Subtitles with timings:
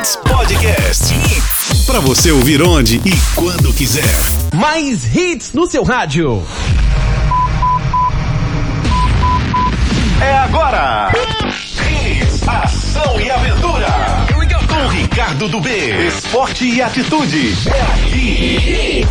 [0.00, 1.14] Hits Podcast.
[1.14, 1.84] Hits.
[1.84, 4.02] Pra você ouvir onde e quando quiser.
[4.54, 6.42] Mais hits no seu rádio.
[10.22, 11.12] É agora.
[11.90, 13.88] Hits, ação e aventura.
[14.66, 16.06] Com Ricardo do B.
[16.06, 17.54] Esporte e atitude.
[17.68, 19.06] É aqui.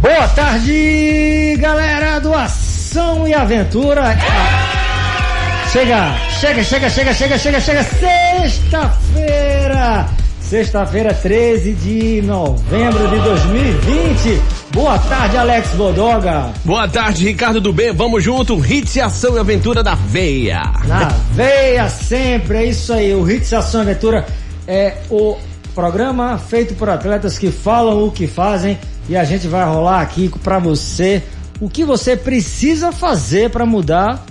[0.00, 4.16] Boa tarde, galera do Ação e Aventura.
[5.72, 7.82] Chega, chega, chega, chega, chega, chega, chega.
[8.42, 10.06] Sexta-feira.
[10.40, 14.40] Sexta-feira, 13 de novembro de 2020.
[14.72, 16.52] Boa tarde, Alex Bodoga.
[16.64, 17.92] Boa tarde, Ricardo do B.
[17.92, 18.64] Vamos junto.
[18.64, 20.62] Hits ação e aventura da veia.
[20.86, 23.14] Na veia sempre, é isso aí.
[23.14, 24.26] O Hits Ação e Aventura
[24.66, 25.36] é o
[25.74, 28.78] programa feito por atletas que falam o que fazem
[29.08, 31.22] e a gente vai rolar aqui pra você
[31.60, 34.24] o que você precisa fazer para mudar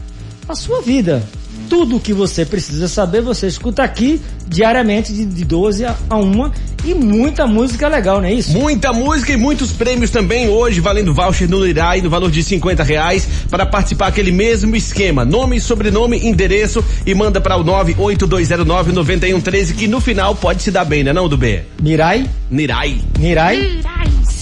[0.48, 1.24] a sua vida.
[1.70, 6.52] Tudo o que você precisa saber, você escuta aqui diariamente de, de 12 a 1
[6.86, 8.52] e muita música legal, não é isso?
[8.52, 12.84] Muita música e muitos prêmios também hoje, valendo voucher no Lirai no valor de 50
[12.84, 15.24] reais para participar aquele mesmo esquema.
[15.24, 21.04] Nome, sobrenome, endereço e manda para o 98209-9113 que no final pode se dar bem,
[21.04, 21.62] né não, do B?
[21.82, 23.00] Mirai, Nirai.
[23.18, 23.80] Mirai,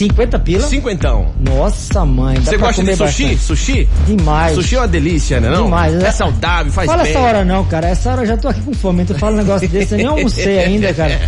[0.01, 0.67] 50 pila.
[0.67, 1.27] Cinquentão.
[1.39, 3.23] Nossa mãe, Você gosta de sushi?
[3.23, 3.37] bastante.
[3.37, 3.87] Sushi?
[4.07, 4.55] Demais.
[4.55, 5.65] Sushi é uma delícia, né não?
[5.65, 6.07] Demais, né?
[6.07, 7.11] É saudável, faz Fala bem.
[7.11, 7.87] essa hora não, cara.
[7.89, 9.05] Essa hora eu já tô aqui com fome.
[9.05, 11.19] Tu fala um negócio desse, eu nem almocei ainda, cara.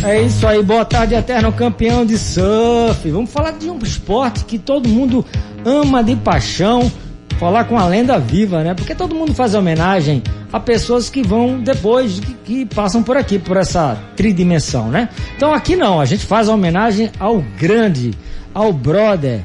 [0.03, 3.11] É isso aí, boa tarde, eterno campeão de surf.
[3.11, 5.27] Vamos falar de um esporte que todo mundo
[5.62, 6.91] ama de paixão.
[7.38, 8.74] Falar com a lenda viva, né?
[8.74, 13.39] Porque todo mundo faz homenagem a pessoas que vão depois, que, que passam por aqui,
[13.39, 15.08] por essa tridimensão, né?
[15.36, 18.12] Então aqui não, a gente faz homenagem ao grande,
[18.55, 19.40] ao brother,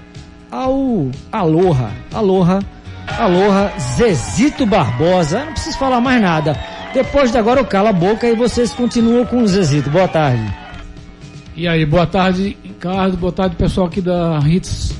[0.52, 2.60] ao Aloha, Aloha,
[3.18, 5.40] Aloha, Zezito Barbosa.
[5.40, 6.56] Eu não preciso falar mais nada.
[6.94, 9.90] Depois de agora eu calo a boca e vocês continuam com o Zezito.
[9.90, 10.44] Boa tarde.
[11.56, 14.94] E aí, boa tarde, Ricardo, boa tarde, pessoal aqui da Hits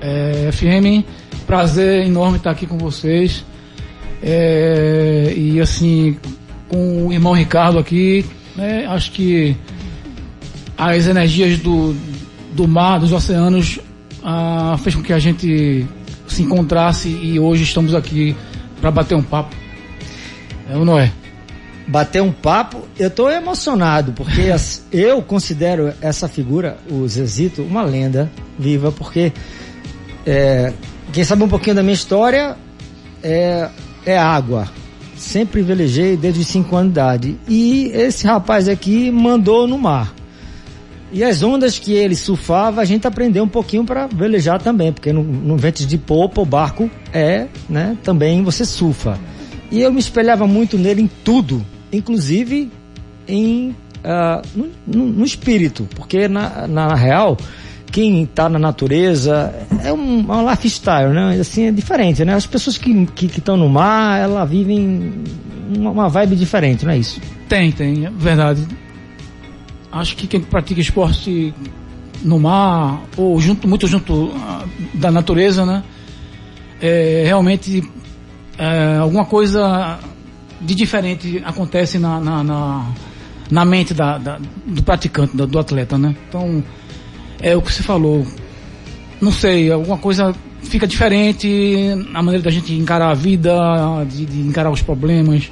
[0.00, 1.06] é, FM.
[1.46, 3.44] Prazer enorme estar aqui com vocês.
[4.22, 6.16] É, e assim,
[6.68, 8.24] com o irmão Ricardo aqui,
[8.56, 9.54] né, acho que
[10.78, 11.94] as energias do,
[12.52, 13.78] do mar, dos oceanos,
[14.22, 15.86] ah, fez com que a gente
[16.26, 18.34] se encontrasse e hoje estamos aqui
[18.80, 19.54] para bater um papo.
[20.70, 21.12] É ou não é?
[21.86, 27.82] Bater um papo, eu tô emocionado, porque as- eu considero essa figura, o Zezito, uma
[27.82, 29.30] lenda viva, porque
[30.24, 30.72] é,
[31.14, 32.56] quem sabe um pouquinho da minha história
[33.22, 33.68] é,
[34.04, 34.68] é água.
[35.16, 37.36] Sempre velejei desde os 5 anos de idade.
[37.48, 40.12] E esse rapaz aqui mandou no mar.
[41.12, 45.12] E as ondas que ele surfava, a gente aprendeu um pouquinho para velejar também, porque
[45.12, 49.16] no, no ventos de popa o barco é, né, também você surfa.
[49.70, 52.70] E eu me espelhava muito nele em tudo, inclusive
[53.28, 57.38] em ah, no, no- no espírito, porque na, na real
[57.94, 61.38] quem está na natureza é um, é um lifestyle, né?
[61.40, 62.34] Assim, é diferente, né?
[62.34, 65.12] As pessoas que estão que, estão no mar, elas vivem
[65.76, 67.20] uma, uma vibe diferente, não é isso?
[67.48, 68.66] Tem, tem, é verdade.
[69.92, 71.54] Acho que quem pratica esporte
[72.20, 75.84] no mar, ou junto, muito junto ah, da natureza, né?
[76.82, 77.80] É, realmente
[78.58, 80.00] é, alguma coisa
[80.60, 82.86] de diferente acontece na, na, na,
[83.52, 86.16] na mente da, da- do praticante, do, do atleta, né?
[86.28, 86.60] Então,
[87.44, 88.26] é o que você falou.
[89.20, 91.46] Não sei, alguma coisa fica diferente
[92.10, 93.52] na maneira da gente encarar a vida,
[94.10, 95.50] de, de encarar os problemas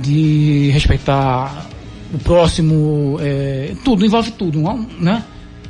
[0.00, 1.66] de respeitar
[2.12, 4.60] o próximo, é, tudo, envolve tudo,
[4.98, 5.22] né?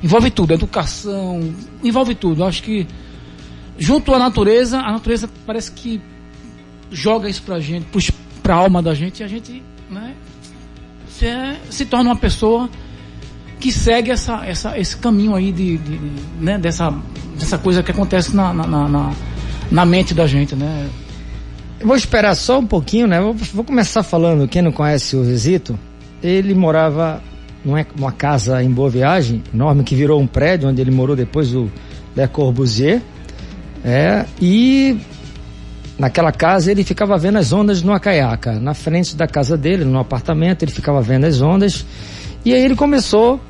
[0.02, 1.40] Envolve tudo, educação,
[1.82, 2.44] envolve tudo.
[2.44, 2.86] Acho que
[3.78, 6.00] junto à natureza, a natureza parece que
[6.92, 8.10] joga isso pra gente, pros-
[8.42, 10.14] pra alma da gente, e a gente, né,
[11.08, 11.26] se,
[11.70, 12.68] se torna uma pessoa
[13.64, 16.92] que segue essa, essa, esse caminho aí de, de- de, né, dessa,
[17.38, 19.10] dessa coisa que acontece na, na, na,
[19.70, 20.86] na- mente da gente, né?
[21.80, 23.18] Eu vou esperar só um pouquinho, né?
[23.22, 25.78] Vou, vou começar falando, quem não conhece o Zezito,
[26.22, 27.22] ele morava
[27.64, 31.54] numa, numa casa em Boa Viagem, enorme, que virou um prédio, onde ele morou depois
[31.54, 31.70] o
[32.14, 33.00] Le Corbusier.
[33.82, 34.98] É, e
[35.98, 38.60] naquela casa ele ficava vendo as ondas no Acaiaca.
[38.60, 41.86] Na frente da casa dele, no apartamento, ele ficava vendo as ondas.
[42.44, 43.40] E aí ele começou,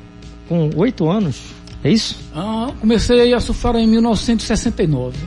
[0.47, 1.37] com oito anos,
[1.83, 2.17] É isso?
[2.35, 5.17] Ah, comecei a surfar em 1969.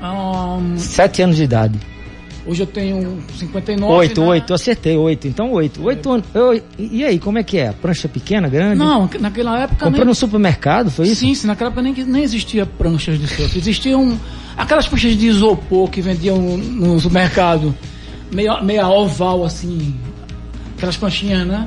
[0.00, 1.78] Ah, Sete anos de idade.
[2.46, 3.92] hoje eu tenho 59.
[3.92, 4.26] Oito, né?
[4.28, 5.26] oito, acertei, oito.
[5.26, 5.82] Então oito.
[5.82, 6.26] Oito anos.
[6.32, 7.72] Eu- e aí, como é que é?
[7.72, 8.76] Prancha pequena, grande?
[8.76, 10.08] Não, naquela época Comprou nem...
[10.08, 11.20] no supermercado, foi isso?
[11.22, 13.58] Sim, sim, naquela época nem, nem existia pranchas de surf.
[13.58, 14.16] Existiam
[14.56, 17.74] aquelas pranchas de isopor que vendiam no, no supermercado,
[18.32, 19.96] meia, meia oval assim,
[20.76, 21.66] aquelas pranchinhas, né?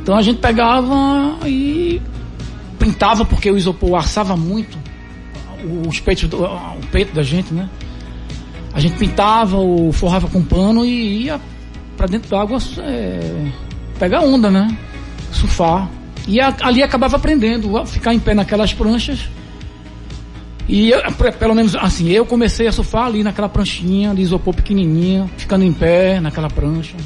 [0.00, 2.00] Então a gente pegava e
[2.84, 4.76] pintava, porque o isopor assava muito
[5.64, 7.68] o- os peitos, o peito da gente, né?
[8.72, 11.40] A gente pintava ou forrava com pano e ia
[11.96, 13.46] pra dentro da água é,
[13.98, 14.76] pegar onda, né?
[15.32, 15.88] Surfar.
[16.28, 19.28] E a- ali acabava aprendendo a ficar em pé naquelas pranchas.
[20.68, 21.00] E eu,
[21.38, 25.72] pelo menos assim, eu comecei a surfar ali naquela pranchinha de isopor pequenininha, ficando em
[25.72, 26.96] pé naquela prancha.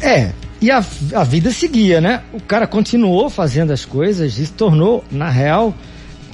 [0.00, 0.78] É, e a,
[1.14, 2.22] a vida seguia, né?
[2.32, 5.74] O cara continuou fazendo as coisas e se tornou, na real,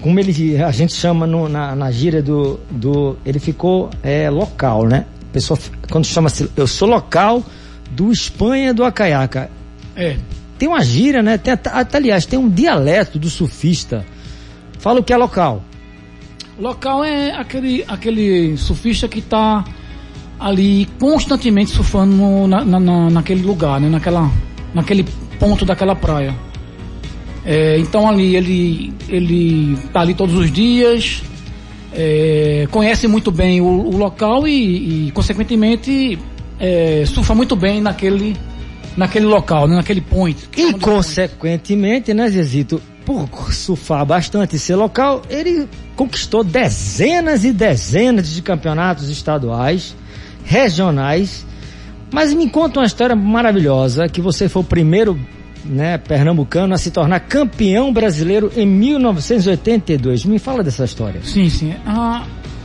[0.00, 3.16] como ele, a gente chama no- na, na gíria do, do.
[3.24, 5.06] Ele ficou é, local, né?
[5.30, 5.58] A pessoa,
[5.90, 7.42] quando chama assim, eu sou local
[7.90, 9.50] do Espanha do Acaiaca.
[9.94, 10.16] É,
[10.58, 11.38] Tem uma gíria, né?
[11.38, 14.04] Tem, até, aliás, tem um dialeto do surfista.
[14.78, 15.62] Fala o que é local.
[16.58, 19.62] Local é aquele, aquele surfista que está
[20.38, 23.88] ali constantemente surfando no- na, na- na- naquele lugar, né?
[23.88, 24.30] naquela,
[24.74, 25.04] naquele
[25.38, 26.34] ponto daquela praia.
[27.44, 31.22] É, então ali ele ele tá ali todos os dias,
[31.92, 36.18] é, conhece muito bem o, o local e, e, consequentemente
[36.58, 38.36] é, surfa muito bem naquele
[38.96, 39.76] naquele local, né?
[39.76, 40.48] naquele point.
[40.50, 40.84] que E de point.
[40.84, 48.42] consequentemente, né, Zezito, por surfar bastante e ser local, ele conquistou dezenas e dezenas de
[48.42, 49.94] campeonatos estaduais,
[50.46, 51.44] regionais.
[52.12, 55.18] Mas me conta uma história maravilhosa, que você foi o primeiro
[55.64, 60.24] né, pernambucano a se tornar campeão brasileiro em 1982.
[60.24, 61.20] Me fala dessa história.
[61.24, 61.74] Sim, sim.
[61.84, 62.24] Ah,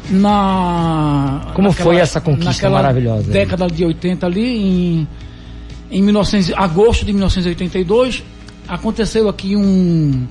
[0.10, 3.34] na, Como foi essa conquista naquela maravilhosa aí?
[3.34, 5.08] década de 80 ali, em,
[5.90, 8.24] em 1900, agosto de 1982,
[8.68, 10.28] aconteceu aqui um,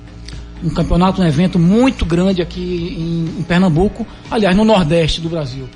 [0.63, 5.67] um campeonato, um evento muito grande aqui em, em Pernambuco, aliás, no Nordeste do Brasil.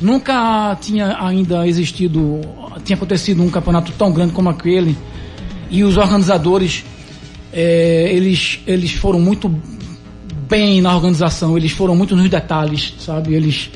[0.00, 2.40] Nunca tinha ainda existido,
[2.84, 4.96] tinha acontecido um campeonato tão grande como aquele,
[5.70, 6.84] e os organizadores,
[7.52, 9.48] eh, eles, eles foram muito
[10.48, 13.34] bem na organização, eles foram muito nos detalhes, sabe?
[13.34, 13.70] Eles.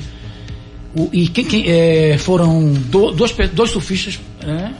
[0.95, 4.73] o- e quem, quem, é, foram do- dois, dois surfistas, né?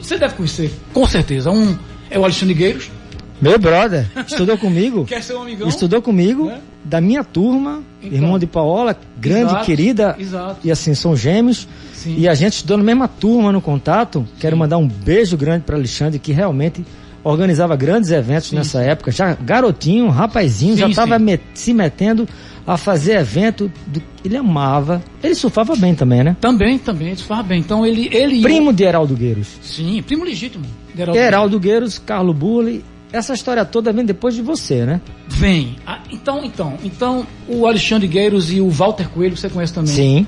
[0.00, 1.50] Você deve conhecer, com certeza.
[1.50, 1.76] Um
[2.10, 2.90] é o Alexandre Gueiros,
[3.40, 5.04] Meu brother, estudou comigo?
[5.04, 5.68] que é seu amigão.
[5.68, 6.60] Estudou comigo, Né?
[6.84, 8.16] da minha turma, Então.
[8.16, 10.16] irmão de Paola, grande, Exato, querida.
[10.18, 10.56] exato.
[10.66, 11.68] E assim, são gêmeos.
[11.92, 12.16] Sim.
[12.18, 14.26] E a gente estudou na mesma turma no contato.
[14.40, 16.84] Quero mandar um beijo grande para Alexandre, que realmente
[17.22, 19.10] organizava grandes eventos nessa época.
[19.12, 21.38] Já garotinho, rapazinho, Sim, já estava sim.
[21.54, 22.26] se metendo
[22.66, 23.70] a fazer evento.
[23.86, 25.02] do- ele amava.
[25.22, 26.36] Ele surfava bem também, né?
[26.40, 27.60] Também, também, faz bem.
[27.60, 28.08] Então ele.
[28.12, 29.48] ele Primo de Heraldo Gueiros.
[29.62, 30.64] Sim, primo legítimo.
[30.94, 32.84] de Heraldo Heraldo Gueiros, Carlo Burli.
[33.12, 35.00] Essa história toda vem depois de você, né?
[35.28, 35.76] Vem.
[35.86, 39.92] Ah, então, então, então, o Alexandre Gueiros e o Walter Coelho, você conhece também.
[39.94, 40.26] Sim.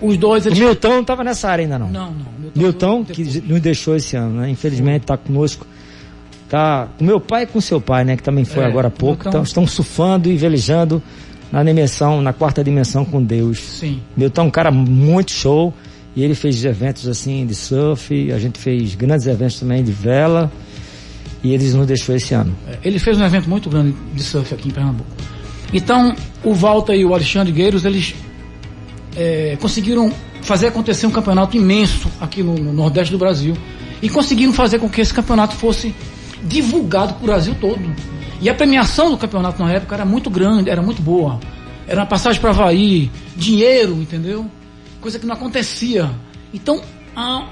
[0.00, 0.58] Os dois, O eles.
[0.58, 1.88] Milton não estava nessa área ainda, não.
[1.90, 2.26] Não, não.
[2.40, 3.36] Milton, Milton, depois.
[3.36, 4.50] que nos deixou esse ano, né?
[4.50, 5.66] Infelizmente está conosco.
[6.48, 8.16] Tá com meu pai e com seu pai, né?
[8.16, 9.14] Que também foi É, agora há pouco.
[9.24, 11.02] Milton- Então, estão surfando e velejando
[11.50, 13.58] na dimensão, na quarta dimensão com Deus.
[13.58, 14.00] Sim.
[14.16, 15.72] Milton é um cara muito show.
[16.14, 18.30] E ele fez eventos assim de surf.
[18.32, 20.52] A gente fez grandes eventos também de vela.
[21.42, 22.54] E eles nos deixou esse ano.
[22.68, 25.10] É, Ele fez um evento muito grande de surf aqui em Pernambuco.
[25.72, 28.14] Então, o Walter e o Alexandre Gueiros, eles
[29.16, 33.56] é, conseguiram fazer acontecer um campeonato imenso aqui no, no Nordeste do Brasil.
[34.00, 35.94] E conseguiram fazer com que esse campeonato fosse
[36.44, 37.80] divulgado para o Brasil todo.
[38.40, 41.38] E a premiação do campeonato na época era muito grande, era muito boa.
[41.86, 44.50] Era uma passagem para Havaí, dinheiro, entendeu?
[45.00, 46.10] Coisa que não acontecia.
[46.52, 46.80] Então,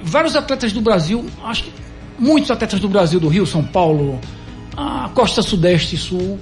[0.02, 1.72] vários atletas do Brasil, acho que
[2.20, 4.20] muitos atletas do Brasil, do Rio, São Paulo,
[4.76, 6.38] a costa sudeste e sul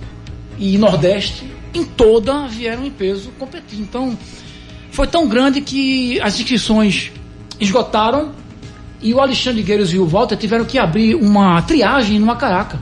[0.59, 3.79] e nordeste, em toda vieram em peso competir.
[3.81, 4.19] Então,
[4.91, 7.13] foi tão grande que as inscrições
[7.61, 8.31] esgotaram
[9.01, 12.81] e o Alexandre Gueiros e o Walter tiveram que abrir uma triagem no Acaraca,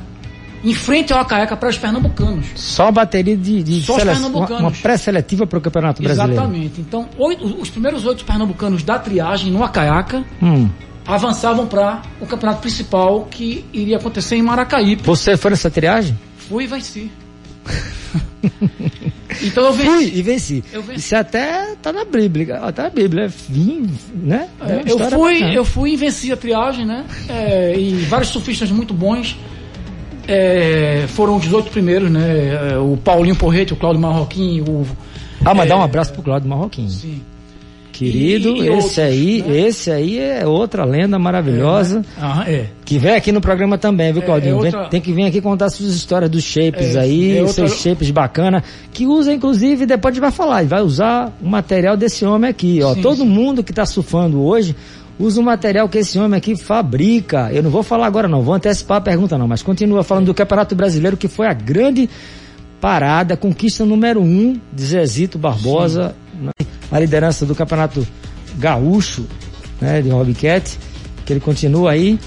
[0.65, 2.47] em frente ao Acaraca para os pernambucanos.
[2.55, 4.61] Só bateria de, de Só sele- uma, pernambucanos.
[4.63, 6.33] uma pré-seletiva para o Campeonato Brasileiro.
[6.33, 6.81] Exatamente.
[6.81, 10.69] Então, oito- os primeiros oito pernambucanos da triagem no Acaraca Hum.
[11.07, 15.03] Avançavam para o campeonato principal que iria acontecer em Maracaípe.
[15.05, 16.19] Você foi nessa triagem?
[16.49, 17.11] Fui e venci.
[19.43, 19.91] então eu venci.
[19.91, 20.65] Fui e venci.
[20.73, 20.99] Eu venci.
[21.01, 22.59] Isso até tá na Bíblia.
[22.73, 23.29] Tá na Bíblia.
[23.49, 24.49] Vim, né?
[24.61, 25.55] É eu fui, bacana.
[25.55, 27.05] eu fui e venci a triagem, né?
[27.29, 29.37] É, e vários surfistas muito bons.
[30.29, 32.73] é, foram os 18 primeiros, né?
[32.73, 34.87] É, O Paulinho Porrete, o Cláudio Marroquim, o.
[35.45, 36.89] Ah, mas é, dá um abraço pro Cláudio Marroquim.
[36.89, 37.23] Sim.
[37.99, 39.61] Querido, E- e esse outros, aí, né?
[39.61, 42.05] esse aí é outra lenda maravilhosa.
[42.21, 42.67] Ah, é.
[42.85, 44.53] Que vem aqui no programa também, viu, É, Claudinho?
[44.55, 47.55] é outra- tem que vir aqui contar suas histórias dos shapes É, aí, é outra-
[47.69, 48.63] seus shapes bacana,
[48.93, 52.81] que usa, inclusive, depois a gente vai falar, vai usar o material desse homem aqui,
[52.83, 52.95] ó.
[52.95, 53.27] Sim, Todo sim.
[53.29, 54.77] mundo que tá surfando hoje
[55.19, 57.51] usa o material que esse homem aqui fabrica.
[57.51, 60.35] Eu não vou falar agora não, vou antecipar a pergunta não, mas continua falando do
[60.35, 62.09] Campeonato Brasileiro, que foi a grande
[62.81, 66.53] parada, conquista número um de Zezito Barbosa, na
[66.91, 68.07] a liderança do Campeonato
[68.59, 69.27] Gaúcho,
[69.81, 70.79] né, de Hobbycat,
[71.25, 72.19] que ele continua aí.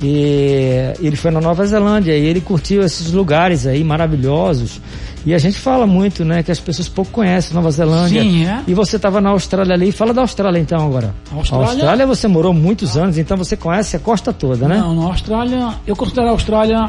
[0.00, 4.80] E ele foi na Nova Zelândia e ele curtiu esses lugares aí maravilhosos.
[5.26, 8.22] E a gente fala muito, né, que as pessoas pouco conhecem Nova Zelândia.
[8.22, 8.62] Sim, é.
[8.68, 9.90] E você estava na Austrália ali.
[9.90, 11.12] Fala da Austrália então agora.
[11.32, 14.78] Austrália- você morou muitos anos, então você conhece a costa toda, né?
[14.78, 16.86] Não, na Austrália, eu considero a Austrália,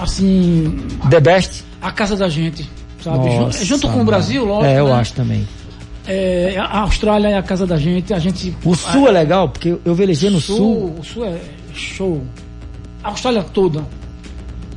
[0.00, 1.64] assim, The best.
[1.80, 2.68] a casa da gente,
[3.02, 3.18] sabe?
[3.38, 4.04] Nossa, Jun- Junto com o.
[4.04, 4.66] Brasil, lógico.
[4.66, 4.92] É, eu né?
[4.94, 5.46] acho também.
[6.10, 8.56] É, a Austrália é a casa da gente, a gente.
[8.64, 10.94] O sul é legal, porque eu velejei no sul.
[10.98, 11.38] O sul é
[11.74, 12.24] show.
[13.04, 13.84] A Austrália toda.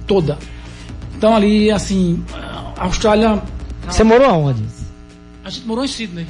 [0.05, 0.37] Toda.
[1.15, 2.21] Então ali, assim,
[2.77, 3.41] a Austrália.
[3.87, 4.61] Você morou aonde?
[5.45, 6.27] A gente morou em Sydney.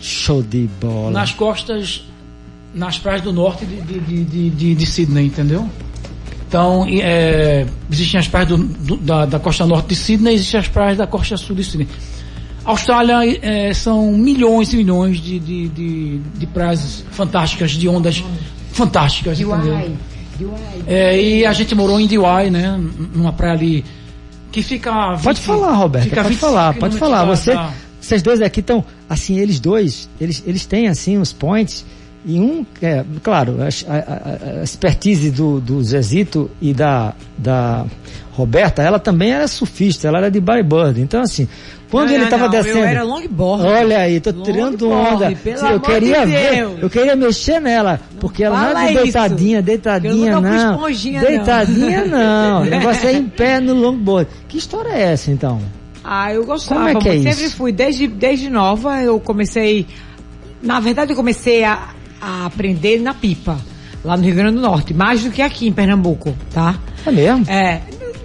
[0.00, 1.10] Show de bola.
[1.10, 2.04] Nas costas,
[2.72, 5.68] nas praias do norte de, de, de, de, de- Sydney, entendeu?
[6.48, 10.68] Então, é, existem as praias do- do- da, da costa norte de Sydney, existem as
[10.68, 11.88] praias da costa sul de Sydney.
[12.64, 18.22] Austrália é, são milhões e milhões de, de, de, de praias fantásticas, de ondas
[18.72, 19.96] fantásticas, entendeu?
[20.86, 22.78] É, e a gente morou em Dewey, né?
[23.14, 23.84] Numa praia ali
[24.50, 24.90] que fica.
[24.92, 26.08] a 20 Pode falar, Roberto.
[26.08, 27.24] Pode 25 falar, pode falar.
[27.26, 31.84] Você, da- vocês dois aqui estão, assim, eles dois, eles, eles têm assim uns points
[32.24, 37.86] e um, é, claro, a, a- a- expertise do, do Zezito e da, da
[38.32, 41.00] Roberta, ela também era surfista, ela era de bodyboard.
[41.00, 41.48] Então, assim,
[41.90, 42.78] quando Não, ele não, estava não, descendo.
[42.78, 43.64] Eu era longboard.
[43.66, 45.32] Olha aí, tô tirando onda.
[45.72, 49.02] eu queria de ver, eu queria mexer nela, porque ela não é de isso.
[49.02, 50.72] deitadinha, deitadinha não fui não.
[50.74, 51.28] esponjinha, não.
[51.28, 52.62] deitadinha não.
[52.62, 54.30] O negócio é em pé no longboard.
[54.46, 55.60] Que história é essa então?
[56.04, 56.80] Ah, eu gostava.
[56.86, 57.28] Como é que é muito.
[57.28, 57.38] isso?
[57.38, 57.72] Sempre fui.
[57.72, 59.86] Desde, desde nova eu comecei.
[60.62, 61.88] Na verdade, eu comecei a,
[62.20, 63.58] a aprender na pipa,
[64.04, 66.78] lá no Rio Grande do Norte, mais do que aqui em Pernambuco, tá?
[67.06, 67.44] É mesmo?
[67.50, 67.80] É.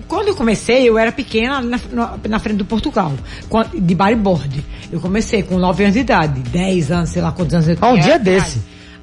[0.07, 3.11] Quando eu comecei, eu era pequena na, na, na frente do Portugal,
[3.73, 4.63] de bodyboard.
[4.91, 7.89] Eu comecei com 9 anos de idade, 10 anos, sei lá quantos anos eu Ah,
[7.89, 8.03] um tinha.
[8.03, 8.59] dia desse.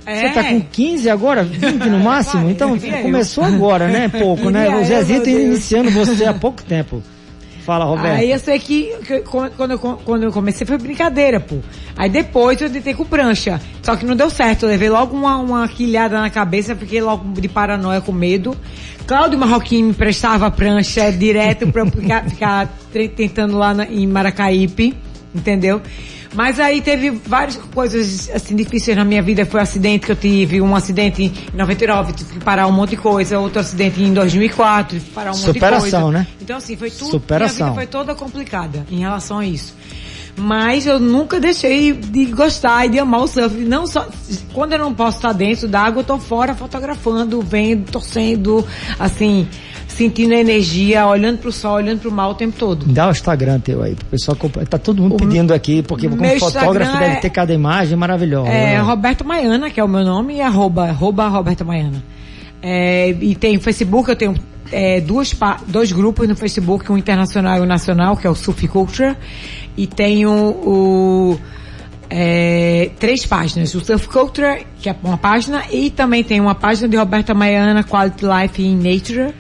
[0.07, 0.29] É.
[0.29, 2.49] Você tá com 15 agora, 20 no máximo?
[2.51, 4.09] Então começou agora, né?
[4.09, 4.69] Pouco, né?
[4.77, 7.03] O Zezito iniciando você há pouco tempo.
[7.65, 8.17] Fala, Roberto.
[8.19, 11.59] Aí eu sei que, que quando, eu, quando eu comecei foi brincadeira, pô.
[11.97, 13.61] Aí depois eu tentei com prancha.
[13.83, 14.65] Só que não deu certo.
[14.65, 18.57] Eu levei logo uma, uma quilhada na cabeça, fiquei logo de paranoia com medo.
[19.07, 22.69] Cláudio Marroquim me prestava prancha direto pra eu ficar, ficar
[23.17, 24.95] tentando lá na- em Maracaípe,
[25.35, 25.81] entendeu?
[26.33, 29.45] Mas aí teve várias coisas assim difíceis na minha vida.
[29.45, 32.91] Foi um acidente que eu tive, um acidente em 99, tive que parar um monte
[32.91, 35.77] de coisa, outro acidente em 2004, tive que parar um monte de coisa.
[35.77, 36.27] Superação, né?
[36.41, 37.11] Então assim, foi tudo.
[37.11, 37.57] Superação.
[37.57, 39.75] Minha vida foi toda complicada em relação a isso.
[40.35, 43.55] Mas eu nunca deixei de gostar e de amar o surf.
[43.55, 44.09] Não só
[44.55, 48.67] quando eu não posso estar dentro da água, eu tô fora fotografando, vendo, torcendo,
[48.99, 49.47] assim,
[49.93, 52.87] sentindo a energia, olhando pro sol, olhando pro mar o tempo todo.
[52.87, 54.67] Dá o Instagram teu aí, pro pessoal comprar.
[54.67, 57.97] Tá todo mundo O pedindo aqui, porque como fotógrafo Instagram deve é- ter cada imagem
[57.97, 58.49] maravilhosa.
[58.49, 58.81] É né?
[58.81, 62.03] Roberto Maiana, que é o meu nome, e arroba, arroba Roberto Maiana.
[62.63, 64.35] É, e tem o Facebook, eu tenho
[64.71, 65.35] é, duas,
[65.67, 69.17] dois grupos no Facebook, um internacional e um nacional, que é o Surf Culture.
[69.77, 71.39] E tenho o,
[72.09, 73.75] é, três páginas.
[73.75, 77.83] O Surf Culture, que é uma página, e também tem uma página de Roberta Maiana,
[77.85, 79.35] Quality Life in Nature.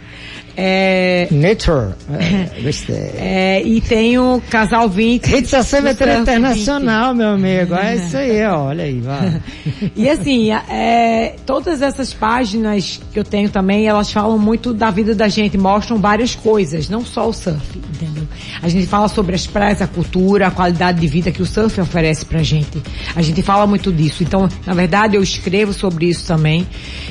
[0.56, 1.94] É, Nature.
[2.10, 2.96] É, gostei.
[3.16, 5.26] é, e tem o Casal 20.
[5.26, 6.20] Rede Social Surf 20.
[6.20, 7.74] Internacional, meu amigo.
[7.74, 8.66] É isso aí, ó.
[8.66, 9.40] Olha aí, vai.
[9.96, 15.14] E assim, é, todas essas páginas que eu tenho também, elas falam muito da vida
[15.14, 18.26] da gente, mostram várias coisas, não só o surf, entendeu?
[18.60, 21.80] A gente fala sobre as praias, a cultura, a qualidade de vida que o surf
[21.80, 22.82] oferece pra gente.
[23.14, 24.22] A gente fala muito disso.
[24.22, 26.66] Então, na verdade, eu escrevo sobre isso também.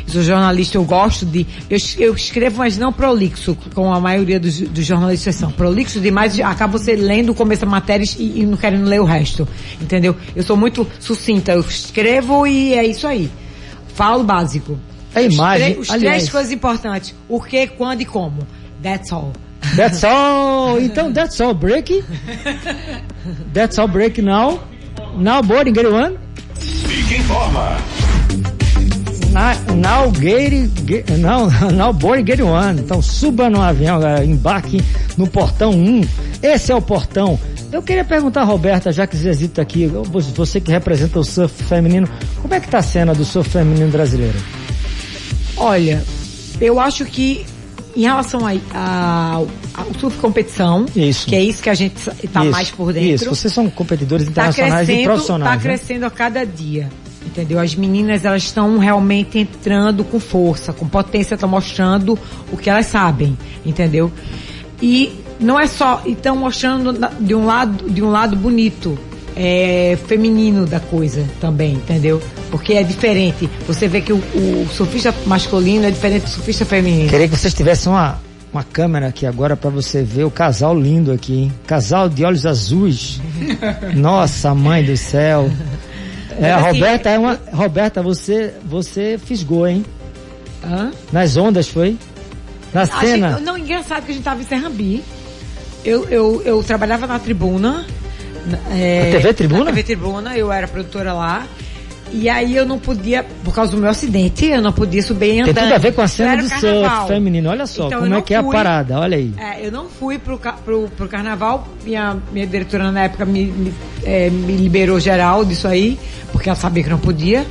[0.05, 1.45] Eu sou jornalista, eu gosto de.
[1.69, 3.30] Eu, eu escrevo, mas não prolixo,
[3.73, 5.51] como a maioria dos, dos jornalistas são.
[5.51, 9.05] Prolixo demais, acaba você lendo o começo da matéria e, e não querendo ler o
[9.05, 9.47] resto.
[9.81, 10.15] Entendeu?
[10.35, 11.51] Eu sou muito sucinta.
[11.53, 13.31] Eu escrevo e é isso aí.
[13.93, 14.79] Falo básico.
[15.13, 16.15] A imagem, os aliás.
[16.15, 17.13] três coisas importantes.
[17.27, 18.47] O que, quando e como.
[18.81, 19.33] That's all.
[19.75, 20.79] That's all.
[20.79, 22.03] Então, that's all break.
[23.53, 24.59] That's all break now.
[25.15, 26.17] Now boarding, get one.
[26.55, 27.77] Fique em forma.
[29.31, 32.81] Na, now, gate, ge- now, now board gate one.
[32.81, 34.81] Então suba no avião, galera, embarque
[35.17, 36.01] no portão 1.
[36.43, 37.39] Esse é o portão.
[37.71, 39.87] Eu queria perguntar, Roberta, já que Zezito tá aqui,
[40.35, 42.09] você que representa o surf feminino,
[42.41, 44.37] como é que tá a cena do surf feminino brasileiro?
[45.55, 46.03] Olha,
[46.59, 47.45] eu acho que
[47.95, 49.35] em relação a- a-
[49.75, 51.25] ao surf competição, Isso.
[51.27, 54.31] que é isso que a gente está mais por dentro, Isso, vocês são competidores tá
[54.31, 55.49] internacionais e crescendo, profissionais.
[55.51, 55.61] tá né?
[55.63, 56.89] crescendo a cada dia.
[57.31, 57.59] Entendeu?
[57.59, 62.19] As meninas elas estão realmente entrando com força, com potência, estão mostrando
[62.51, 64.11] o que elas sabem, entendeu?
[64.81, 68.99] E não é só, estão mostrando de um lado, de um lado bonito,
[69.35, 72.21] é, feminino da coisa também, entendeu?
[72.49, 73.49] Porque é diferente.
[73.65, 77.09] Você vê que o, o surfista masculino é diferente do surfista feminino.
[77.09, 78.19] Queria que vocês tivessem uma,
[78.51, 81.53] uma câmera aqui agora pra você ver o casal lindo aqui, hein?
[81.65, 83.21] Casal de olhos azuis.
[83.95, 85.49] Nossa, mãe do céu.
[86.39, 87.39] É, a assim, Roberta é uma.
[87.53, 89.85] Roberta, você, você fisgou, hein?
[90.63, 90.91] Hã?
[91.11, 91.97] Nas ondas foi?
[92.73, 93.39] Na Achei- cena.
[93.39, 95.03] não, engraçado que a gente tava em Serrambi.
[95.83, 97.85] Eu, eu, eu trabalhava na tribuna.
[98.45, 99.63] na- é, Na TV Tribuna?
[99.65, 101.47] Na TV Tribuna, eu era produtora lá.
[102.13, 105.41] E aí eu não podia, por causa do meu acidente, eu não podia subir Tem
[105.43, 105.63] andando.
[105.63, 107.49] tudo a ver com a cena do surf feminino.
[107.49, 108.51] Olha só Então, como é que é a fui.
[108.51, 108.99] parada.
[108.99, 109.33] Olha aí.
[109.37, 113.73] É, eu não fui pro, pro, pro carnaval, minha, minha diretora na época me, me,
[114.03, 115.99] é, me liberou geral disso aí,
[116.31, 117.45] porque ela sabia que não podia.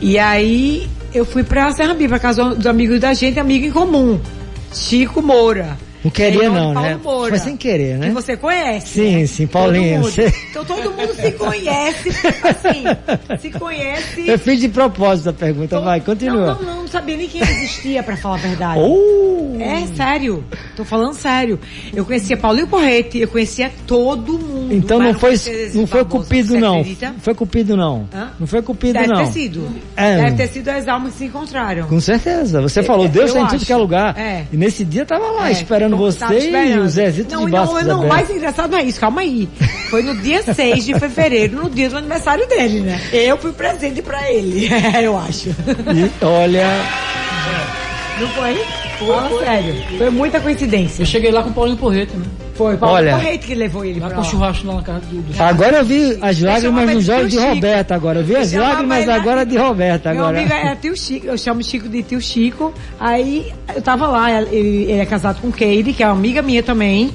[0.00, 4.20] E aí eu fui pra Serrambi, pra casa dos amigos da gente, amigo em comum,
[4.72, 5.78] Chico Moura.
[6.04, 7.00] Não queria É, não, Paulo né?
[7.02, 8.08] Moura, Foi sem querer, né?
[8.08, 8.88] Que você conhece.
[8.88, 9.26] Sim, né?
[9.26, 12.08] sim, Todo Paulinho, você- Então todo mundo se conhece,
[12.44, 12.84] assim,
[13.40, 14.28] se conhece.
[14.28, 16.46] Eu fiz de propósito a pergunta, vai, continua.
[16.46, 18.80] Não, não, não, não sabia nem quem existia, pra falar a verdade.
[18.80, 19.56] Oh!
[19.58, 20.44] É sério,
[20.76, 21.58] tô falando sério.
[21.94, 24.74] Eu conhecia Paulinho Porrete, eu conhecia todo mundo.
[24.74, 25.34] Então não foi,
[25.74, 26.84] não foi cupido não.
[26.84, 28.08] Não foi cupido não.
[28.12, 28.30] Hã?
[28.38, 29.24] Não foi cupido Deve não.
[29.24, 29.68] ter sido.
[29.96, 30.16] É.
[30.16, 31.86] Deve ter sido as almas que se encontraram.
[31.86, 32.60] Com certeza.
[32.60, 34.18] Você Eu- falou, Deus eu tá em tudo que é lugar.
[34.18, 34.44] É.
[34.52, 35.52] E nesse dia tava lá É,
[35.94, 36.82] esperando você tava e esperando.
[36.82, 39.48] o Zezito não, de não, braços não, o mais engraçado não é isso, calma aí.
[39.90, 43.00] Foi no dia 6 de fevereiro, no dia do aniversário dele, né?
[43.12, 44.68] Eu fui presente pra ele,
[45.02, 45.48] eu acho.
[45.50, 46.66] E, olha,
[48.20, 48.54] Não foi?
[48.98, 49.74] Fala sério.
[49.98, 51.02] Foi muita coincidência.
[51.02, 52.24] Eu cheguei lá com o Paulinho Porreta, né?
[52.54, 53.16] Foi Paulo Olha.
[53.16, 54.22] Porrete que levou ele Lá pra lá.
[54.24, 57.38] churrasco lá na casa do, do agora eu vi as lágrimas chamava nos olhos de.
[57.38, 58.20] Roberta agora.
[58.20, 60.38] Eu vi Eu as lágrimas ele agora de Roberta Meu agora.
[60.38, 62.72] amigo é tio Chico, eu chamo Chico de tio Chico.
[63.00, 66.62] Aí eu tava lá, ele, ele é casado com Keide, que é uma amiga minha
[66.62, 67.10] também.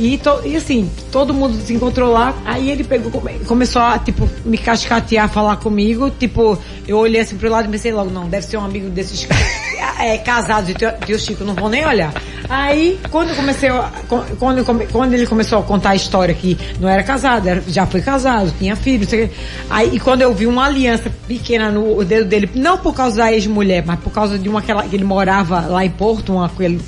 [0.00, 2.32] E, to- e assim, todo mundo se encontrou lá.
[2.46, 6.08] Aí ele pegou, come- começou a, tipo, me cascatear, falar comigo.
[6.08, 9.26] Tipo, eu olhei assim pro lado e pensei logo, não, deve ser um amigo desses
[10.00, 12.14] é, casados de tio, tio Chico, não vou nem olhar.
[12.48, 17.02] Aí, quando comecei, a- quando, quando ele começou a contar a história que não era
[17.02, 19.34] casado, era- já foi casado, tinha filho, não sei o quê.
[19.68, 23.32] Aí, e quando eu vi uma aliança pequena no dedo dele, não por causa da
[23.32, 26.48] ex-mulher, mas por causa de uma que, ela- que ele morava lá em Porto, uma
[26.48, 26.80] com ele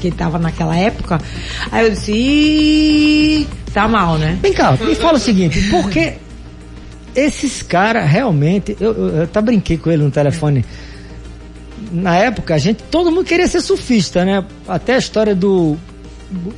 [0.00, 1.20] que ele tava naquela época,
[1.72, 4.38] aí eu disse, "Ih, tá mal, né?
[4.40, 6.14] Vem cá, me fala o seguinte, porque
[7.16, 10.64] esses caras realmente, eu, eu, eu até brinquei com ele no telefone.
[11.92, 14.44] Na época, a gente, todo mundo queria ser surfista, né?
[14.66, 15.76] Até a história do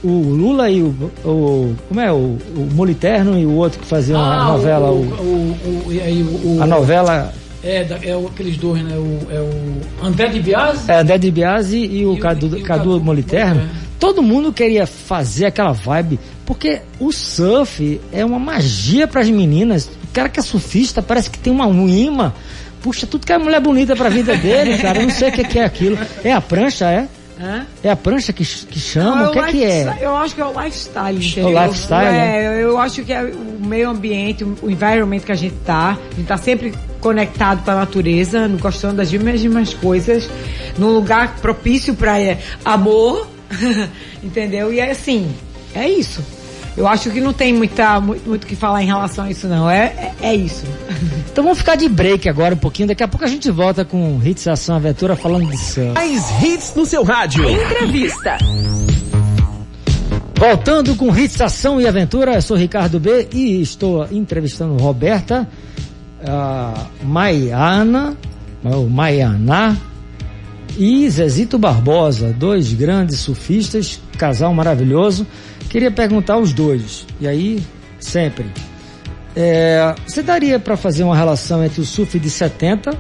[0.03, 0.89] o Lula e o,
[1.25, 2.17] o como é, o,
[2.57, 7.33] o Moliterno e o outro que fazia a Ah, novela, o, o, o, a novela
[7.63, 8.97] É, é aqueles dois, né?
[8.97, 10.91] O, é o André de Biasi.
[10.91, 13.55] é, André de Biasi e o E o- Cadu, e o Cadu Cadu Moliterno.
[13.57, 13.81] Moliterno.
[14.01, 19.85] Todo mundo queria fazer aquela vibe, porque o surf é uma magia para as meninas.
[20.03, 22.33] O cara que é surfista parece que tem uma, um imã.
[22.83, 25.01] Puxa, tudo que é mulher bonita pra vida dele, cara.
[25.01, 25.99] Eu não sei o que, é aquilo.
[26.25, 27.09] É a prancha, é?
[27.41, 27.67] Hã?
[27.83, 29.23] É a prancha que, que chama?
[29.23, 29.99] Não, o que é que é?
[30.01, 31.63] Eu acho que é o lifestyle, entendeu?
[31.63, 35.55] lifestyle, É, eu acho que é o meio ambiente, o o environment que a gente
[35.65, 35.97] tá.
[36.13, 40.29] A gente tá sempre conectado com a natureza, gostando das mesmas coisas,
[40.77, 42.13] num lugar propício para
[42.63, 43.27] amor,
[44.23, 44.71] entendeu?
[44.71, 45.35] E é assim,
[45.75, 46.23] é isso.
[46.81, 49.69] Eu acho que não tem muita, muito, o que falar em relação a isso, não.
[49.69, 50.65] É, é, é isso.
[51.31, 52.89] Então vamos ficar de break agora um pouquinho.
[52.89, 55.93] Daqui a pouco a gente volta com Hits Ação Aventura falando de surf.
[55.93, 57.49] Mais hits no seu rádio.
[57.49, 58.37] Entrevista.
[60.35, 65.49] Voltando com Hits Ação e Aventura, eu sou Ricardo B e estou entrevistando Roberta,
[66.27, 68.17] a Maiana,
[68.65, 69.77] ou Maianá
[70.77, 75.27] e Zezito Barbosa, dois grandes surfistas, casal maravilhoso.
[75.71, 77.63] Queria perguntar aos dois, e aí,
[78.01, 78.47] sempre.
[79.37, 82.91] É, você daria para fazer uma relação entre o surf de 70,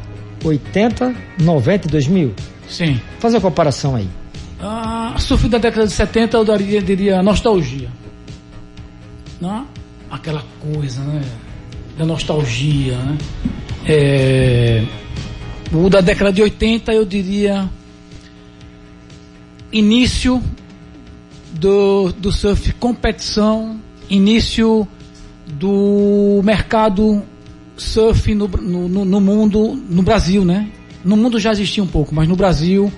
[0.44, 2.34] 80, 90 e 2000?
[2.68, 3.00] Sim.
[3.18, 4.08] Fazer a comparação aí.
[4.60, 7.88] A surf da década de 70 eu daria, diria nostalgia.
[9.40, 9.64] Né?
[10.08, 11.22] Aquela coisa, né?
[11.98, 13.18] Da nostalgia, né?
[13.84, 14.84] É,
[15.72, 17.68] O da década de 80, eu diria.
[19.72, 20.40] Início
[21.52, 24.86] do, do surf competição, início
[25.46, 27.22] do mercado
[27.76, 30.68] surf no, no, no, mundo, no Brasil, né?
[31.04, 32.92] No mundo já existia um pouco, mas no Brasil,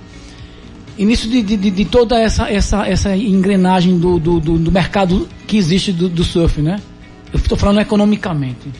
[0.99, 5.57] início de, de, de toda essa, essa, essa engrenagem do, do, do, do mercado que
[5.57, 6.81] existe do, do surf, né?
[7.33, 8.71] Eu estou falando economicamente.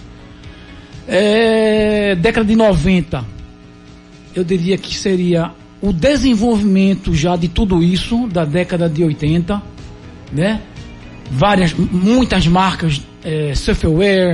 [1.07, 3.25] É, década de 90,
[4.35, 9.61] eu diria que seria o desenvolvimento já de tudo isso da década de 80,
[10.33, 10.63] né?
[11.29, 13.53] Várias, muitas marcas é,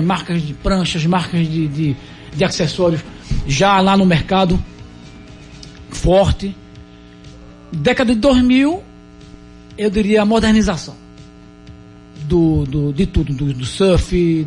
[0.03, 1.97] marcas de pranchas, marcas de, de,
[2.37, 3.03] de acessórios
[3.47, 4.63] já lá no mercado
[5.91, 6.55] forte.
[7.73, 8.83] Década de 2000,
[9.77, 10.95] eu diria a modernização
[12.25, 14.47] do, do, de tudo, do, do surf,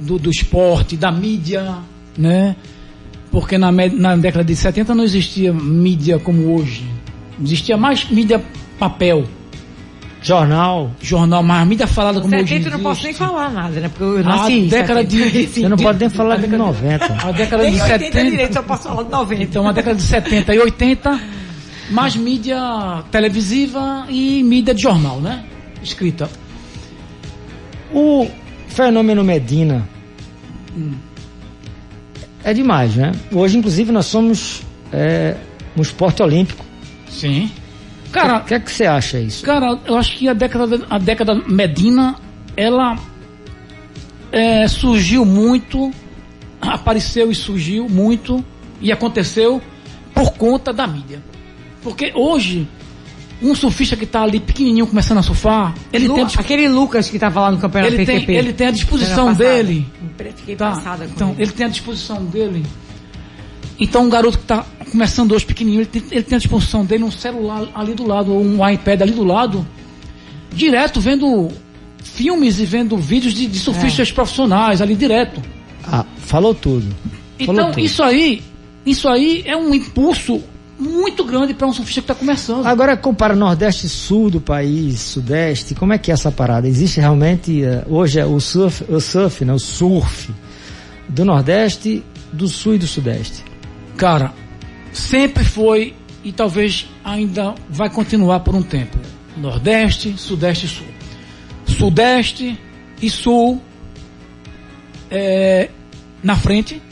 [0.00, 1.78] do, do esporte, da mídia,
[2.16, 2.56] né?
[3.36, 6.86] Porque na, na década de 70 não existia mídia como hoje.
[7.38, 8.42] Existia mais mídia
[8.78, 9.26] papel.
[10.22, 10.90] Jornal.
[11.02, 12.48] Jornal, mais mídia falada como hoje.
[12.48, 13.90] 70 eu não posso nem falar nada, né?
[13.90, 14.52] Porque eu A nasci.
[14.54, 15.30] em década 70.
[15.30, 15.46] de.
[15.52, 17.04] Você não pode nem falar de 90.
[17.04, 18.30] A década de Tem 80 70.
[18.30, 19.42] direito, só posso falar de 90.
[19.42, 21.20] Então, a década de 70 e 80,
[21.90, 22.58] mais mídia
[23.10, 25.44] televisiva e mídia de jornal, né?
[25.82, 26.30] Escrita.
[27.92, 28.26] O
[28.66, 29.86] fenômeno Medina
[32.46, 33.10] é demais, né?
[33.32, 35.36] Hoje, inclusive, nós somos é,
[35.76, 36.64] um esporte olímpico.
[37.10, 37.50] Sim.
[38.06, 39.44] O Cara, que é que você acha isso?
[39.44, 42.14] Cara, eu acho que a década, a década Medina,
[42.56, 42.96] ela
[44.30, 45.90] é, surgiu muito,
[46.60, 48.44] apareceu e surgiu muito,
[48.80, 49.60] e aconteceu
[50.14, 51.20] por conta da mídia.
[51.82, 52.68] Porque hoje,
[53.42, 56.68] um surfista que está ali pequenininho começando a surfar, ele Lu- tem, a disp- Aquele
[56.68, 59.86] Lucas que tava lá no campeonato ele, tem, ele tem a disposição dele.
[60.36, 61.42] Fiquei Tá, passada com então, ele.
[61.42, 62.64] ele tem a disposição dele.
[63.78, 67.04] Então, um garoto que está começando hoje pequenininho, ele tem, ele tem a disposição dele
[67.04, 69.66] um celular ali do lado, ou um iPad ali do lado,
[70.52, 71.48] direto vendo
[72.02, 75.42] filmes e vendo vídeos de, de surfistas profissionais ali direto.
[75.84, 76.86] Ah, falou tudo.
[77.44, 77.80] Falou Então, tudo.
[77.84, 78.42] isso aí,
[78.86, 80.42] isso aí é um impulso
[80.78, 82.66] muito grande para um surfista que está começando.
[82.66, 86.68] Agora compara Nordeste e Sul do país, Sudeste, como é que é essa parada?
[86.68, 90.30] Existe realmente, eh, hoje é o surf, o surf, né, o surf
[91.08, 93.42] do Nordeste, do Sul e do Sudeste.
[93.96, 94.32] Cara,
[94.92, 98.98] sempre foi e talvez ainda vai continuar por um tempo.
[99.36, 100.86] Nordeste, Sudeste e Sul.
[101.66, 102.58] Sudeste
[103.00, 103.60] e Sul
[105.10, 105.70] é,
[106.22, 106.82] na frente,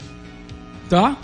[0.89, 1.17] tá?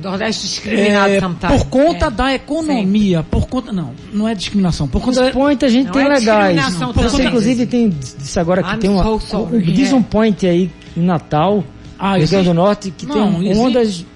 [0.00, 1.62] Nordeste discriminado É, sometimes.
[1.62, 2.10] por conta É.
[2.10, 5.92] da economia, por conta não, não é discriminação, por conta Os point a gente Não
[5.92, 6.64] tem é legais.
[6.64, 7.26] Você também.
[7.26, 9.94] inclusive tem disse agora que I'm tem uma so sorry, um- diz é.
[9.94, 11.62] um point aí em Natal,
[11.98, 13.58] Ah, no Rio Grande do Norte, que Não, tem existe.
[13.66, 14.06] ondas,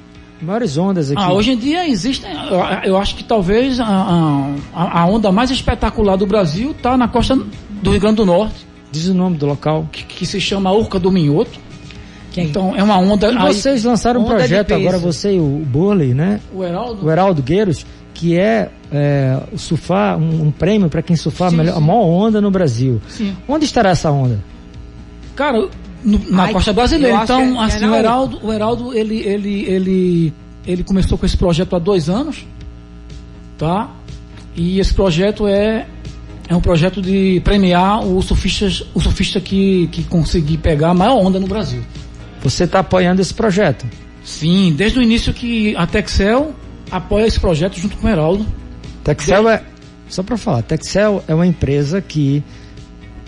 [0.42, 1.22] maiores ondas aqui.
[1.22, 2.30] Ah, hoje em dia existem.
[2.32, 2.58] Eu,
[2.90, 3.86] eu acho que talvez a,
[4.74, 8.66] a, a onda mais espetacular do Brasil está na costa do Rio Grande do Norte,
[8.90, 9.86] Diz o nome do local.
[9.92, 11.58] que, que se chama Urca do Minhoto.
[12.36, 13.30] É- Então é uma onda.
[13.32, 16.40] E aí- vocês lançaram um projeto agora, você e o Burley, né?
[16.54, 17.06] o Heraldo.
[17.06, 21.50] o Heraldo Gueiros, que é, é, o surfar, um, um prêmio para quem surfar a,
[21.50, 21.86] Sim, melhor, a sim.
[21.86, 23.00] maior onda no Brasil.
[23.08, 23.34] Sim.
[23.48, 24.38] Onde estará essa onda?
[25.34, 25.68] Cara,
[26.04, 27.20] no- na Ai, costa brasileira.
[27.24, 27.94] Então, é assim, na o.
[27.94, 30.32] Heraldo, o Heraldo ele, ele, ele,
[30.66, 32.46] ele começou com esse projeto há dois anos,
[33.58, 33.90] tá?
[34.54, 35.86] E esse projeto é
[36.48, 41.16] é um projeto de premiar os surfistas, o surfista que, que conseguir pegar a maior
[41.18, 41.82] onda no Brasil.
[42.42, 43.86] Você está apoiando esse projeto.
[44.24, 46.54] Sim, desde o início que a Texel
[46.90, 48.46] apoia esse projeto junto com o Heraldo.
[49.04, 49.62] Texel é,
[50.08, 52.42] só para falar, Texel é uma empresa que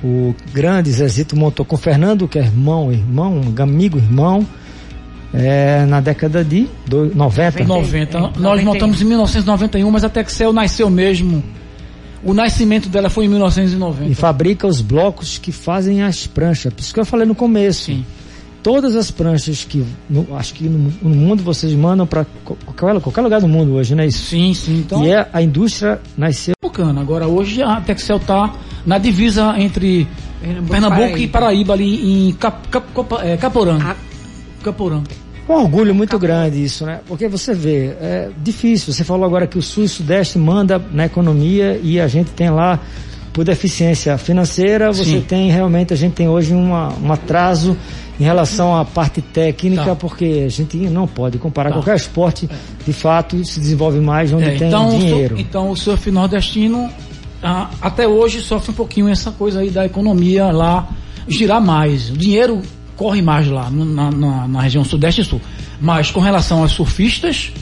[0.02, 4.46] o grande Zezito montou com o Fernando, que é irmão, irmão, amigo, irmão,
[5.32, 7.64] é, na década de do- 90.
[7.64, 8.18] 90.
[8.18, 8.64] é, Nós 91.
[8.64, 11.42] montamos em 1991, mas a Texel nasceu mesmo.
[12.24, 14.10] O nascimento dela foi em 1990.
[14.10, 16.72] E fabrica os blocos que fazem as pranchas.
[16.72, 17.84] Por isso que eu falei no começo.
[17.84, 18.04] Sim.
[18.62, 23.20] Todas as pranchas que, no- acho que no, no mundo vocês mandam para qualquer, qualquer
[23.22, 24.24] lugar do mundo hoje, não é isso?
[24.26, 24.78] Sim, sim.
[24.80, 26.54] Então, E é, a indústria nasceu.
[26.60, 27.00] Pernambucana.
[27.00, 28.52] Agora, hoje a Texel está
[28.84, 30.06] na divisa entre
[30.40, 31.32] Pernambuco, Pernambuco e Paraíba.
[31.32, 33.84] Paraíba, ali em Cap, Cap, Copa- é, Caporanga.
[33.90, 33.96] Ah.
[34.62, 35.10] Caporanga.
[35.48, 37.00] Um orgulho muito grande isso, né?
[37.06, 38.92] Porque você vê, é difícil.
[38.92, 42.30] Você falou agora que o Sul e o Sudeste manda na economia e a gente
[42.32, 42.78] tem lá,
[43.38, 45.20] por deficiência financeira, você Sim.
[45.20, 47.76] tem realmente, a gente tem hoje uma, um atraso
[48.18, 49.94] em relação à parte técnica, Tá.
[49.94, 51.76] porque a gente não pode comparar Tá.
[51.76, 52.50] qualquer esporte,
[52.84, 55.36] de fato, se desenvolve mais onde É, tem então, o dinheiro.
[55.38, 56.90] então, o surf nordestino,
[57.40, 60.88] ah, até hoje, sofre um pouquinho essa coisa aí da economia lá
[61.28, 62.10] girar mais.
[62.10, 62.60] O dinheiro
[62.96, 65.40] corre mais lá na, na- na região sudeste e sul.
[65.80, 67.52] Mas com relação aos surfistas,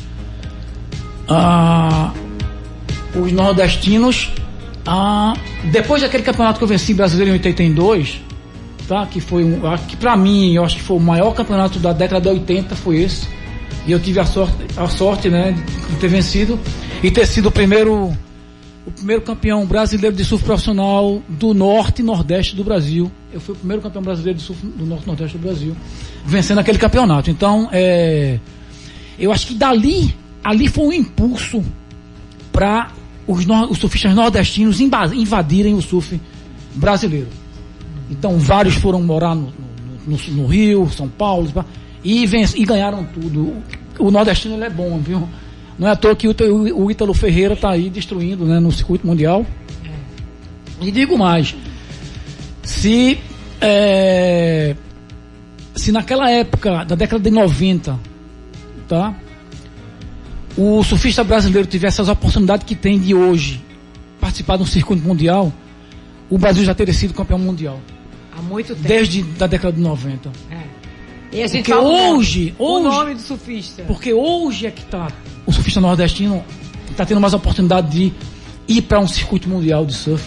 [1.28, 2.12] ah,
[3.14, 4.30] os nordestinos,
[4.86, 8.20] ah, depois daquele campeonato que eu venci brasileiro em 82,
[8.86, 9.06] tá?
[9.06, 12.20] Que foi um, que para mim, eu acho que foi o maior campeonato da década
[12.20, 13.28] de 80 foi esse.
[13.86, 15.54] E eu tive a sorte, a sorte, né,
[15.90, 16.58] de ter vencido
[17.02, 18.16] e ter sido o primeiro
[18.86, 23.10] o primeiro campeão brasileiro de surf profissional do norte e nordeste do Brasil.
[23.32, 25.76] Eu fui o primeiro campeão brasileiro de surf do norte e nordeste do Brasil,
[26.24, 27.28] vencendo aquele campeonato.
[27.28, 28.38] Então, é,
[29.18, 31.64] eu acho que dali, ali foi um impulso
[32.52, 32.92] para
[33.26, 36.20] os, os surfistas nordestinos invadirem o surf
[36.74, 37.28] brasileiro.
[38.10, 39.52] Então, vários foram morar no,
[40.06, 41.52] no, no, no Rio, São Paulo,
[42.04, 43.52] e, venc, e ganharam tudo.
[43.98, 45.28] O nordestino é bom, viu?
[45.78, 49.44] Não é à toa que o, Ítalo Ferreira está aí destruindo né, no circuito mundial.
[50.80, 51.54] E digo mais,
[52.62, 53.18] se,
[53.60, 54.74] é,
[55.74, 57.98] se naquela época, da década de 90,
[58.88, 59.14] tá,
[60.56, 63.62] o surfista brasileiro tivesse as oportunidades que tem de hoje
[64.20, 65.52] participar de um circuito mundial,
[66.30, 67.80] o Brasil já teria sido campeão mundial.
[68.36, 68.88] Há muito tempo.
[68.88, 70.30] Desde a década de 90.
[70.50, 70.56] É.
[71.32, 73.82] E a gente porque hoje, o hoje, o nome do surfista.
[73.82, 75.08] Porque hoje é que está
[75.46, 76.44] o surfista nordestino
[76.90, 78.12] está tendo mais oportunidade de
[78.66, 80.24] ir para um circuito mundial de surf.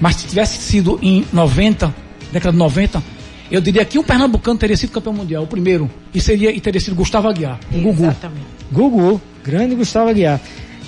[0.00, 1.94] Mas se tivesse sido em 90,
[2.32, 3.02] década de 90,
[3.50, 6.80] eu diria que o pernambucano teria sido campeão mundial, o primeiro, e seria e teria
[6.80, 8.04] sido Gustavo Aguiar, o Gugu.
[8.04, 8.46] Exatamente.
[8.70, 10.40] Gugu, grande Gustavo Aguiar.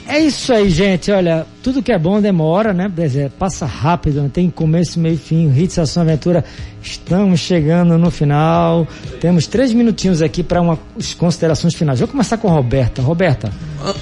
[0.08, 1.10] É isso aí, gente.
[1.10, 2.90] Olha, tudo que é bom demora, né?
[3.38, 5.52] Passa rápido, não tem começo, meio e fim.
[5.52, 6.44] Hits Ação Aventura,
[6.80, 8.86] estamos chegando no final.
[9.20, 10.78] Temos três minutinhos aqui para umas
[11.18, 11.98] considerações finais.
[11.98, 13.02] Vou começar com a Roberta.
[13.02, 13.52] Roberta.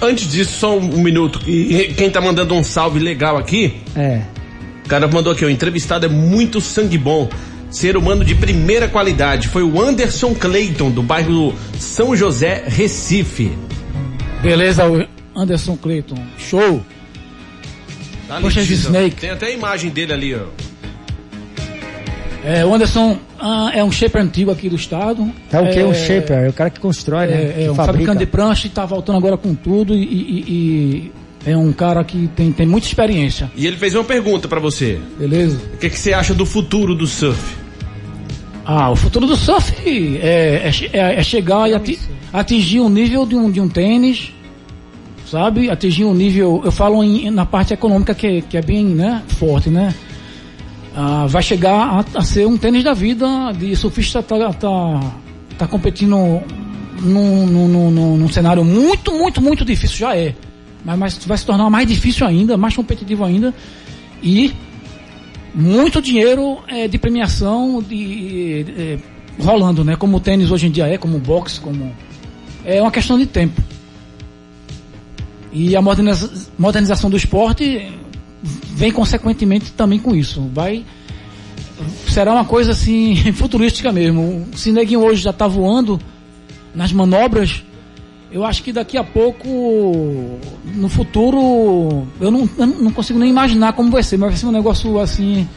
[0.03, 1.41] Antes disso, só um, minuto.
[1.49, 3.81] E quem tá mandando um salve legal aqui?
[3.97, 4.21] É.
[4.85, 7.31] O cara mandou aqui, o entrevistado é muito sangue bom
[7.71, 9.49] ser humano de primeira qualidade.
[9.49, 13.53] Foi o Anderson Clayton, do bairro São José, Recife.
[14.45, 14.85] Beleza,
[15.35, 16.19] Anderson Clayton.
[16.39, 16.85] Show!
[18.29, 19.17] Tá Poxa, Snake.
[19.17, 20.45] Tem até a imagem dele ali, ó.
[22.45, 25.31] É, o Anderson ah, é um shaper antigo aqui do estado.
[25.51, 25.79] É o que?
[25.79, 26.37] É, um shaper?
[26.37, 27.55] É o cara que constrói, né?
[27.57, 31.13] É, é um fabricante de prancha e tá voltando agora com tudo e, e, e,
[31.47, 33.51] é um cara que tem, tem muita experiência.
[33.57, 35.01] E ele fez uma pergunta para você.
[35.19, 35.59] Beleza.
[35.73, 37.41] O que, que você acha do futuro do surf?
[38.63, 39.73] Ah, o futuro do surf
[40.21, 41.99] é, é, é, é chegar e ati
[42.31, 44.34] atingir o nível de um, de um tênis
[45.27, 45.71] sabe?
[45.71, 49.71] Atingir um nível, eu falo em, na parte econômica que, que é bem né, forte,
[49.71, 49.95] né?
[50.97, 53.27] Ah, vai chegar a, a, ser um tênis da vida
[53.59, 55.13] de surfista tá, tá,
[55.59, 56.11] tá competindo
[57.03, 60.35] num, num, num, num, cenário muito, muito, muito difícil, já é.
[60.85, 63.53] Mas, mas vai se tornar mais difícil ainda, mais competitivo ainda.
[64.23, 64.55] E
[65.53, 68.99] muito dinheiro é, de premiação de, de, é,
[69.43, 69.97] rolando, né?
[69.97, 71.93] Como o tênis hoje em dia é, como o boxe, como.
[72.65, 73.61] É uma questão de tempo.
[75.55, 77.91] E a moderniza modernização do esporte
[78.43, 80.51] vem consequentemente também com isso.
[80.53, 80.85] Vai
[82.09, 84.47] será uma coisa assim futurística mesmo.
[84.53, 86.01] O Cineguinho hoje já está voando
[86.75, 87.65] nas manobras.
[88.31, 89.49] Eu acho que daqui a pouco,
[90.75, 94.47] no futuro, eu não, eu não consigo nem imaginar como vai ser, mas vai ser
[94.47, 95.49] um negócio assim.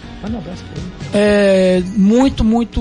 [1.12, 2.80] É, muito, muito.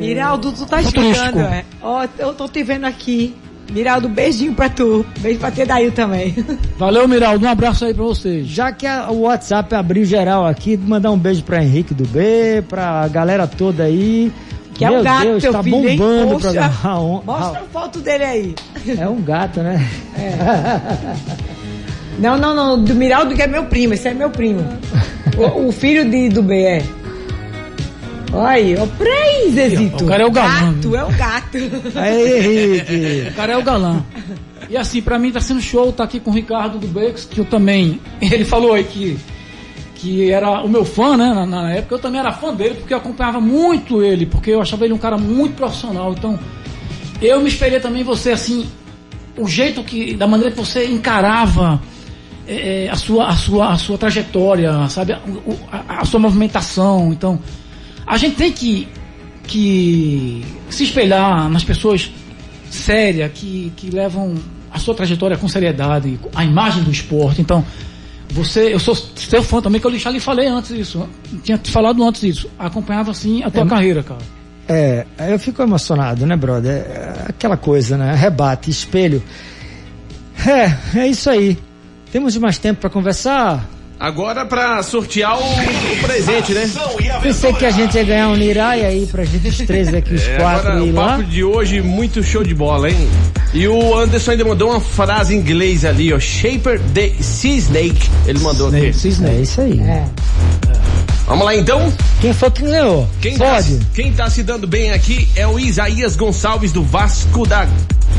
[0.00, 1.64] Miraldo, tu tá chegando, é?
[1.80, 3.36] Ó, eu tô te vendo aqui.
[3.70, 5.04] Miraldo, beijinho pra tu.
[5.20, 6.34] Beijo pra Tedail também.
[6.76, 7.44] Valeu, Miraldo.
[7.46, 8.46] Um abraço aí pra vocês.
[8.46, 12.62] Já que a, o WhatsApp abriu geral aqui, mandar um beijo pra Henrique do B,
[12.68, 14.32] pra galera toda aí.
[14.74, 17.22] Que Meu é o gato, Deus, teu tá filho, bombando o programa.
[17.26, 18.54] Mostra a foto dele aí.
[18.98, 19.86] É um gato, né?
[20.16, 21.50] É.
[22.18, 22.82] Não, não, não.
[22.82, 23.94] Do Miraldo que é meu primo.
[23.94, 24.66] Esse é meu primo.
[25.36, 26.82] o, o filho de, do B é.
[28.32, 30.04] Olha, o Zezito.
[30.04, 30.72] O cara é o galã.
[30.74, 31.58] Gato, é o gato.
[31.96, 33.28] Aí, Henrique.
[33.30, 34.04] O cara é o galã.
[34.68, 37.40] E assim, pra mim tá sendo show tá aqui com o Ricardo do Bex, que
[37.40, 38.00] eu também.
[38.22, 39.18] Ele falou aí que,
[39.96, 41.32] que era o meu fã, né?
[41.34, 44.60] Na, na, época eu também era fã dele, porque eu acompanhava muito ele, porque eu
[44.60, 46.12] achava ele um cara muito profissional.
[46.12, 46.38] Então,
[47.20, 48.68] eu me espelhei também você, assim,
[49.36, 50.14] o jeito que.
[50.14, 51.80] da maneira que você encarava.
[52.52, 55.12] É, a, sua, a, sua, a sua trajetória, sabe?
[55.12, 55.20] A,
[55.70, 57.12] a, a sua movimentação.
[57.12, 57.38] Então,
[58.10, 58.88] a gente tem que,
[59.44, 62.10] que se espelhar nas pessoas
[62.68, 64.34] sérias, que, que levam
[64.72, 67.40] a sua trajetória com seriedade, a imagem do esporte.
[67.40, 67.64] Então,
[68.32, 71.08] você, eu sou seu fã também, que eu já lhe falei antes isso.
[71.44, 72.50] Tinha te falado antes isso.
[72.58, 74.20] Acompanhava assim a tua é, carreira, cara.
[74.68, 76.72] É, eu fico emocionado, né, brother?
[76.72, 78.12] É aquela coisa, né?
[78.16, 79.22] Rebate, espelho.
[80.44, 81.56] É, é isso aí.
[82.10, 83.68] Temos mais tempo para conversar?
[84.00, 86.70] Agora pra sortear o, o presente, né?
[87.22, 90.26] Pensei que a gente ia ganhar um Nirai aí pra gente, os três aqui, os
[90.26, 91.08] É, quatro agora o lá.
[91.18, 92.96] papo de hoje, muito show de bola, hein?
[93.52, 96.18] E o Anderson ainda mandou uma frase em inglês ali, ó.
[96.18, 98.08] Shaper the Sea Snake.
[98.26, 98.86] Ele mandou aqui.
[98.86, 99.78] É isso aí.
[99.80, 100.04] É.
[101.26, 101.92] Vamos lá então?
[102.22, 103.06] Quem foi que ganhou?
[103.20, 103.80] Quem tá, Pode.
[103.94, 107.68] quem tá se dando bem aqui é o Isaías Gonçalves do Vasco da.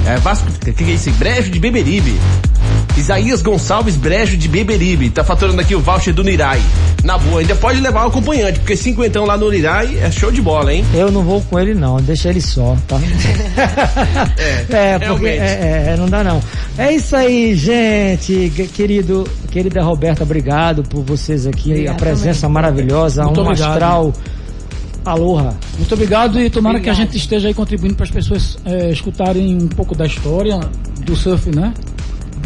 [0.06, 0.48] É Vasco.
[0.48, 1.10] O que, que é isso?
[1.12, 2.16] Brejo de Beberibe.
[2.98, 5.10] Isaías Gonçalves Brejo de Beberibe.
[5.10, 6.62] Tá faturando aqui o voucher do Nirai.
[7.04, 10.42] Na boa, ainda pode levar o acompanhante, porque cinquentão lá no Nirai é show de
[10.42, 10.86] bola, hein?
[10.94, 13.00] Eu não vou com ele não, deixa ele só, tá?
[14.70, 15.40] é, porque realmente.
[15.40, 16.42] é, é, não dá não.
[16.78, 18.52] É isso aí, gente.
[18.56, 22.54] Que- Querido, querida Roberta, obrigado por vocês aqui, Obrigada a presença também.
[22.54, 23.72] maravilhosa, Muito um obrigado.
[23.72, 24.14] astral.
[25.04, 25.56] Aloha.
[25.78, 29.56] Muito obrigado e tomara que a gente esteja aí contribuindo para as pessoas é, escutarem
[29.58, 30.60] um pouco da história
[31.04, 31.74] do surf, né?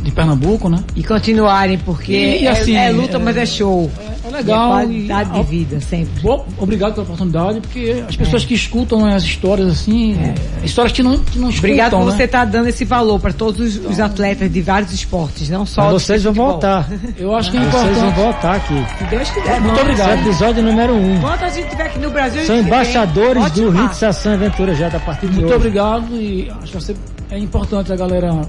[0.05, 0.77] De Pernambuco, né?
[0.95, 3.89] E continuarem, porque E, e é- assim, é, luta, é- mas é show.
[4.23, 4.69] É legal.
[4.69, 6.21] E é qualidade e, de vida, sempre.
[6.21, 11.01] Bom, obrigado pela oportunidade, porque as pessoas que escutam as histórias assim, é, histórias que
[11.01, 12.11] não, que não escutam, Obrigado por né?
[12.11, 15.85] você estar dando esse valor para todos os, os atletas de vários esportes, não só
[15.85, 16.87] Mas vocês vão voltar.
[17.17, 18.15] Eu acho que é Vocês vão importante.
[18.15, 18.85] voltar aqui.
[18.99, 19.59] Se Deus quiser.
[19.61, 20.09] Muito obrigado.
[20.11, 21.15] Esse é episódio número um.
[21.17, 23.85] Enquanto a gente estiver aqui no Brasil, a São embaixadores do.
[23.85, 25.55] Hits Ação e Aventura já da partir de Muito hoje.
[25.55, 26.95] obrigado e acho que você,
[27.29, 28.41] é importante a galera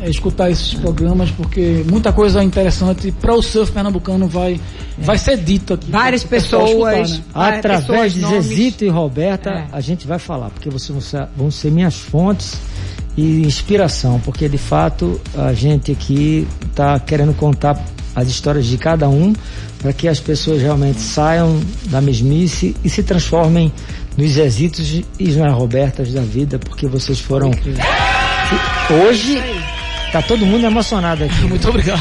[0.00, 4.60] é, escutar esses programas porque muita coisa interessante para o surf pernambucano vai,
[4.98, 5.90] vai ser dito aqui.
[5.90, 7.10] Várias pessoas.
[7.10, 7.24] escutar, né?
[7.32, 8.44] várias Através pessoas, de nomes.
[8.46, 9.66] Zezito e Roberta, É.
[9.72, 12.58] a gente vai falar, porque vocês vão ser, minhas fontes
[13.16, 17.78] e inspiração, porque de fato a gente aqui está querendo contar
[18.14, 19.32] as histórias de cada um
[19.80, 23.72] para que as pessoas realmente saiam da mesmice e se transformem
[24.16, 27.50] nos Zezitos e nas Robertas da vida, porque vocês foram.
[29.06, 29.42] Hoje
[30.12, 31.42] tá todo mundo emocionado aqui.
[31.46, 32.00] Muito obrigado.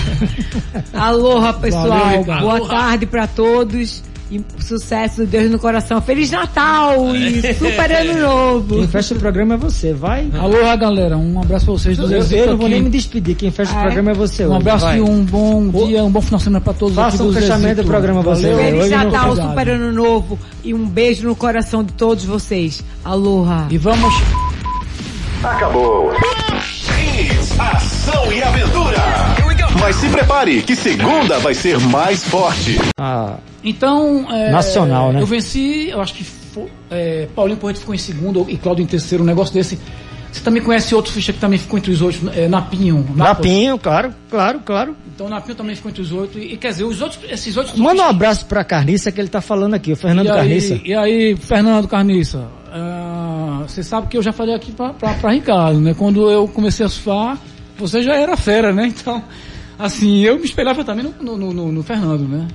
[0.94, 1.88] Aloha, pessoal.
[1.88, 2.24] Valeu.
[2.24, 2.70] Boa Aloha.
[2.70, 4.04] tarde para todos.
[4.34, 6.00] E sucesso, Deus no coração.
[6.00, 8.88] Feliz Natal e super ano Quem novo.
[8.88, 10.30] fecha o programa é você, vai.
[10.34, 11.18] Aloha, galera.
[11.18, 13.74] Um abraço pra vocês do Eu, Zezito eu não vou nem me despedir, quem fecha
[13.74, 13.84] o Ah, é?
[13.84, 14.46] programa é você.
[14.46, 14.98] Um hoje, abraço vai.
[15.00, 17.82] e um bom dia, um bom final de semana pra todos Faça aqui um fechamento
[17.82, 18.52] do programa, você.
[18.52, 18.56] Valeu.
[18.58, 20.40] Hoje Feliz não- Natal, super ano novo.
[20.64, 22.82] E um beijo no coração de todos vocês.
[23.04, 23.68] Aloha.
[23.70, 24.14] E vamos
[25.44, 26.12] Acabou.
[26.14, 28.98] Hits, ação e aventura.
[29.80, 32.78] Mas se prepare, que segunda vai ser mais forte.
[33.00, 35.22] Ah, Então, é, Nacional, né?
[35.22, 38.88] Eu venci, eu acho que fo- é, Paulinho Porreto ficou em segundo e Claudio em
[38.88, 39.80] terceiro, um negócio desse.
[40.32, 42.98] Você também conhece outro ficha que também ficou entre os oito, é, Napinho.
[43.16, 43.18] Napo.
[43.42, 44.96] Lapinho, claro, claro, claro.
[45.14, 46.38] Então Napinho também ficou entre os oito.
[46.40, 47.78] E, e quer dizer, os outros, esses oito.
[47.80, 50.74] Manda um abraço pra Carniça que ele tá falando aqui, o Fernando e Carniça.
[50.76, 52.46] aí, e aí, Fernando Carniça,
[53.68, 55.94] você sabe que eu já falei aqui pra Ricardo, né?
[55.94, 57.38] Quando eu comecei a surfar,
[57.78, 58.88] você já era fera, né?
[59.02, 59.24] Então,
[59.80, 62.48] assim, eu me espelhava também no, no, no- no Fernando, né?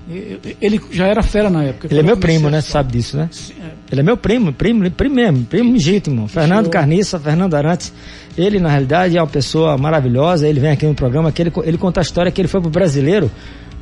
[0.61, 1.89] Ele já era fera na época.
[1.91, 2.61] Ele é meu primo, né?
[2.61, 3.29] Sabe disso, né?
[3.33, 3.71] Sim, é.
[3.91, 6.29] Ele é meu primo, primo, primo mesmo, primo legítimo.
[6.29, 6.69] Fernando.
[6.71, 7.93] Carniça, Fernando Arantes.
[8.39, 10.47] Ele, na realidade, é uma pessoa maravilhosa.
[10.47, 12.71] Ele vem aqui no programa que ele, ele conta a história que ele foi pro
[12.71, 13.29] brasileiro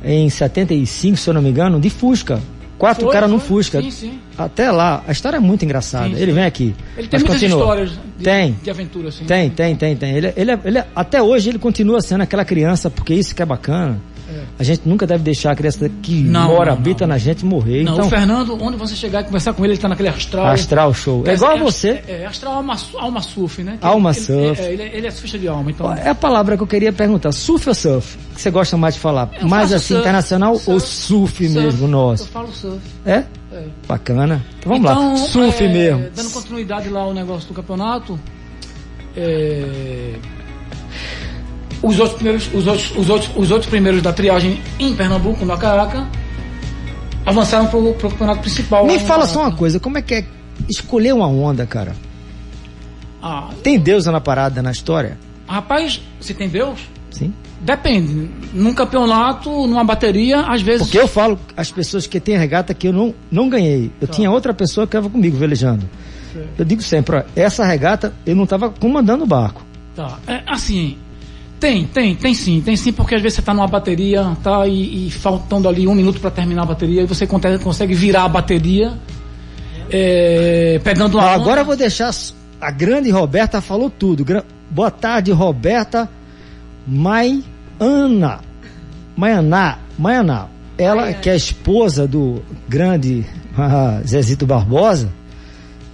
[0.03, 2.39] em 75, se eu não me engano, de Fusca.
[2.77, 3.39] Quatro caras no.
[3.39, 3.81] Fusca.
[3.81, 4.19] Sim, sim.
[4.37, 5.03] Até lá.
[5.07, 6.15] A história é muito engraçada.
[6.15, 6.21] Sim.
[6.21, 6.75] Ele vem aqui.
[6.97, 7.59] Ele tem muitas continua.
[7.59, 8.57] histórias de, Tem.
[8.61, 9.25] de aventura, assim.
[9.25, 10.15] Tem, tem, tem, tem.
[10.15, 13.99] Ele, ele, ele, até hoje ele continua sendo aquela criança, porque isso que é bacana.
[14.57, 17.13] A gente nunca deve deixar a criança que Não, mora, não, habita não.
[17.13, 17.83] na gente morrer.
[17.83, 20.45] Não, então, o Fernando, onde você chegar e conversar com ele, ele tá naquele astral.
[20.47, 21.23] astral show.
[21.27, 21.89] É igual a dizer, você.
[22.07, 23.77] É, é astral alma, su- alma surf, né?
[23.79, 24.61] Que Alma ele, surf.
[24.61, 25.93] Ele, é, ele, é- é surfista de alma, então.
[25.93, 27.31] É a palavra que eu queria perguntar.
[27.31, 28.17] Surf ou surf?
[28.31, 29.29] O que você gosta mais de falar?
[29.39, 31.49] Eu mais assim, surf, internacional ou surf, surf surf.
[31.49, 32.27] mesmo Eu nosso?
[32.29, 32.79] falo surf.
[33.05, 33.23] É?
[33.53, 33.63] É.
[33.87, 34.43] Bacana.
[34.59, 35.17] Então vamos então, lá.
[35.17, 36.05] Surf é, mesmo.
[36.15, 38.19] Dando continuidade lá ao negócio do campeonato.
[39.15, 40.15] é,
[41.87, 45.53] os, outros primeiros, os, outros, os, outros, os outros primeiros da triagem em Pernambuco, no
[45.53, 46.07] Acaraca,
[47.25, 48.85] avançaram pro, pro campeonato principal.
[48.85, 50.25] Me fala só uma coisa, como é que é
[50.69, 51.95] escolher uma onda, cara?
[53.21, 55.17] Ah, Tem Deus na parada, na história?
[55.47, 56.79] rapaz, se tem Deus,
[57.11, 57.31] Sim.
[57.61, 58.29] depende.
[58.53, 60.83] Num campeonato, numa bateria, às vezes.
[60.87, 63.91] Porque eu falo as pessoas que têm regata que eu não, não ganhei.
[64.01, 65.87] Eu tinha outra pessoa que estava comigo velejando.
[66.57, 69.63] Eu digo sempre, ó, essa regata eu não estava comandando o barco.
[69.95, 70.17] Tá.
[70.27, 70.97] É, assim,
[71.59, 75.07] tem, tem, tem sim, tem sim, porque às vezes você tá numa bateria, tá, e,
[75.07, 78.29] e faltando ali um minuto para terminar a bateria, e você consegue, consegue virar a
[78.29, 78.93] bateria,
[79.89, 81.33] é, pegando uma onda.
[81.35, 82.11] agora eu vou deixar
[82.59, 84.23] a grande Roberta falou tudo.
[84.25, 86.09] Gra- Boa tarde, Roberta
[86.87, 88.39] Maiana.
[89.15, 90.47] Maianá, Maianá.
[90.77, 93.25] Ela que é a esposa do grande
[94.05, 95.09] Zezito Barbosa.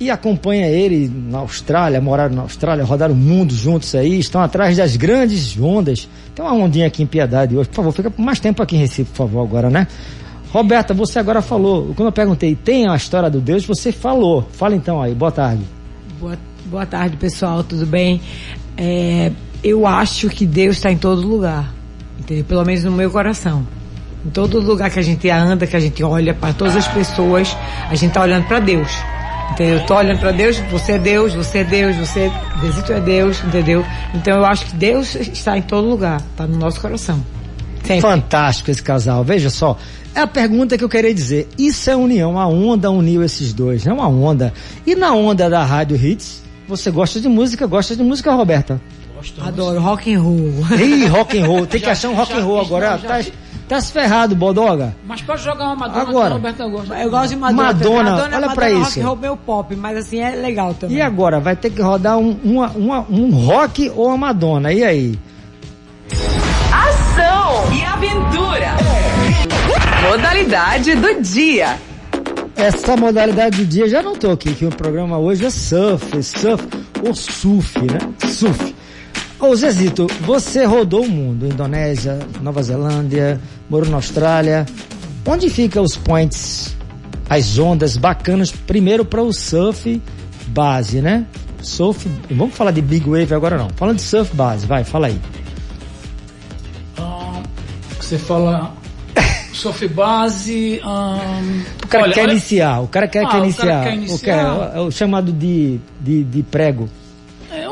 [0.01, 4.75] E acompanha ele na Austrália, moraram na Austrália, rodaram o mundo juntos aí, estão atrás
[4.75, 6.09] das grandes ondas.
[6.33, 9.11] Tem uma ondinha aqui em Piedade hoje, por favor, fica mais tempo aqui em Recife,
[9.11, 9.85] por favor, agora, né?
[10.51, 14.43] Roberta, você agora falou, quando eu perguntei, tem a história do Deus, você falou.
[14.53, 15.63] Fala então aí, boa tarde.
[16.19, 16.35] Boa,
[16.65, 18.19] boa tarde, pessoal, tudo bem?
[18.75, 19.31] É,
[19.63, 21.71] eu acho que Deus está em todo lugar,
[22.19, 22.43] entendeu?
[22.45, 23.67] Pelo menos no meu coração.
[24.25, 27.55] Em todo lugar que a gente anda, que a gente olha para todas as pessoas,
[27.87, 28.89] a gente está olhando para Deus.
[29.51, 29.77] Entendeu?
[29.77, 32.31] Eu tô olhando para Deus, você é Deus, você é Deus, você
[32.61, 33.85] Desito é Deus, entendeu?
[34.13, 37.23] Então eu acho que Deus está em todo lugar, está no nosso coração.
[37.83, 38.01] Sempre.
[38.01, 39.77] Fantástico esse casal, veja só.
[40.13, 41.49] É a pergunta que eu queria dizer.
[41.57, 44.53] Isso é união, a onda uniu esses dois, não é uma onda.
[44.85, 48.79] E na onda da Rádio Hits, você gosta de música, gosta de música, Roberta?
[49.15, 49.43] Gosto.
[49.43, 50.51] Adoro rock and roll.
[50.79, 52.97] Ih, rock and roll, tem já, que achar um rock and roll agora.
[52.97, 53.31] Já, tá,
[53.71, 54.93] Tá se ferrado, Bodoga.
[55.07, 56.93] Mas pode jogar uma Madonna agora, Roberto gosta.
[56.99, 57.63] Eu gosto de Madonna.
[57.63, 59.01] Madonna, Madonna olha Madonna pra é isso.
[59.01, 60.97] rock meu pop, mas assim é legal também.
[60.97, 64.83] E agora, vai ter que rodar um, uma, uma, um rock ou uma Madonna, e
[64.83, 65.19] aí?
[66.69, 68.75] Ação e aventura.
[70.09, 71.79] Modalidade do dia.
[72.57, 76.67] Essa modalidade do dia, já notou aqui que o programa hoje é surf, surf,
[77.07, 77.99] ou surf, né?
[78.27, 78.80] Surf.
[79.41, 84.67] Ô Zezito, você rodou o mundo, Indonésia, Nova Zelândia, morou na Austrália.
[85.25, 86.77] Onde ficam os points,
[87.27, 89.99] as ondas bacanas, primeiro para o surf
[90.49, 91.25] base, né?
[91.59, 93.69] Surf, vamos falar de big wave agora não.
[93.71, 95.19] Falando de surf base, vai, fala aí.
[96.99, 97.41] Ah,
[97.99, 98.75] você fala
[99.53, 100.79] surf base.
[100.85, 102.31] Um, o cara olha, quer olha...
[102.33, 103.63] iniciar, o cara quer, ah, quer iniciar.
[103.63, 104.53] O, cara quer iniciar.
[104.53, 106.87] O, cara, é o chamado de, de, de prego.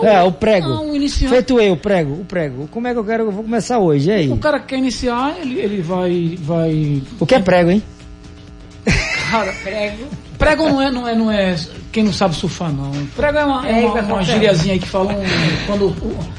[0.04, 0.70] É, o, é, o prego.
[0.70, 1.34] Não, iniciante...
[1.34, 2.68] Feito eu, o prego, o prego.
[2.68, 3.24] Como é que eu quero?
[3.24, 4.30] Eu vou começar hoje, e aí?
[4.30, 7.02] O cara quer iniciar, ele, ele vai, vai.
[7.20, 7.84] O que é prego, hein?
[9.32, 10.08] Cara, prego.
[10.38, 11.56] Prego não é, não é, não é.
[11.91, 12.91] Quem não sabe surfar, não.
[13.15, 15.15] Prego é uma, é uma, uma gíriazinha aí que falam
[15.65, 15.95] quando.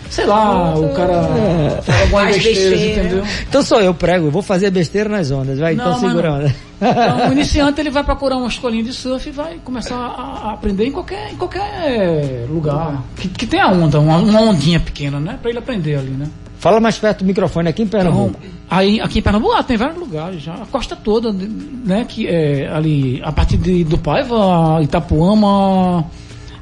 [0.08, 1.82] Sei lá, o cara é.
[1.82, 3.24] fala alguma besteira, entendeu?
[3.48, 6.30] Então sou eu, prego, eu vou fazer besteira nas ondas, vai, então não, então segura
[6.30, 6.54] a onda.
[6.80, 10.52] Então, o iniciante ele vai procurar uma escolinha de surf e vai começar a, a
[10.52, 15.38] aprender em qualquer, em qualquer lugar que, que tenha onda, uma, uma ondinha pequena, né?
[15.40, 16.26] Pra ele aprender ali, né?
[16.60, 18.36] Fala mais perto do microfone aqui em Pernambuco.
[18.38, 20.52] Então, aí, aqui em Pernambuco ah, tem vários lugares já.
[20.52, 22.04] A costa toda, né?
[22.06, 26.04] Que é ali, a partir de, do Paiva, Itapuama,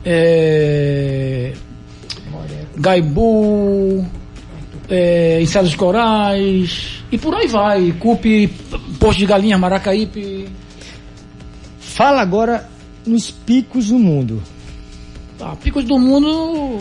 [0.04, 1.52] é,
[2.76, 4.06] Gaibu,
[4.88, 7.90] é, Enseados Corais, e por aí vai.
[7.98, 8.46] Cupe,
[9.00, 10.48] Posto de Galinha, Maracaípe.
[11.80, 12.68] Fala agora
[13.04, 14.40] nos picos do mundo.
[15.40, 16.78] Ah, picos do mundo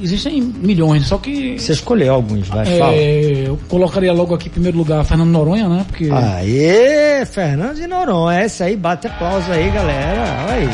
[0.00, 1.58] existem milhões, só que.
[1.58, 2.94] Você escolheu alguns, vai, é, fala.
[2.94, 5.84] Eu colocaria logo aqui em primeiro lugar Fernando Noronha, né?
[5.86, 6.08] Porque...
[6.10, 10.46] Aê, Fernando de Noronha, essa aí, bate aplauso aí, galera.
[10.48, 10.68] Olha aí.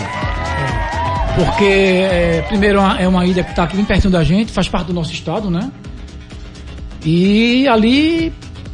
[1.34, 4.88] Porque, é, primeiro, é uma ilha que está aqui bem pertinho da gente, faz parte
[4.88, 5.70] do nosso estado, né?
[7.04, 8.32] E ali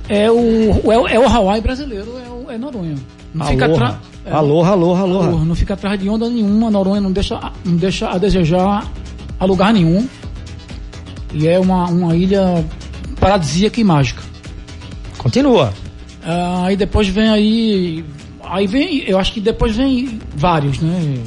[0.08, 2.96] é o, é, é o Hawaii brasileiro, é, o, é Noronha.
[3.32, 3.96] Não fica atrás.
[4.26, 5.44] É, alô, alô.
[5.44, 8.90] Não fica atrás de onda nenhuma, Noronha não deixa, não deixa a desejar
[9.38, 10.06] a lugar nenhum.
[11.32, 12.64] E é uma, uma ilha
[13.20, 14.22] paradisíaca e mágica.
[15.16, 15.72] Continua.
[16.24, 18.04] Ah, aí depois vem aí.
[18.44, 21.22] Aí vem, eu acho que depois vem vários, né?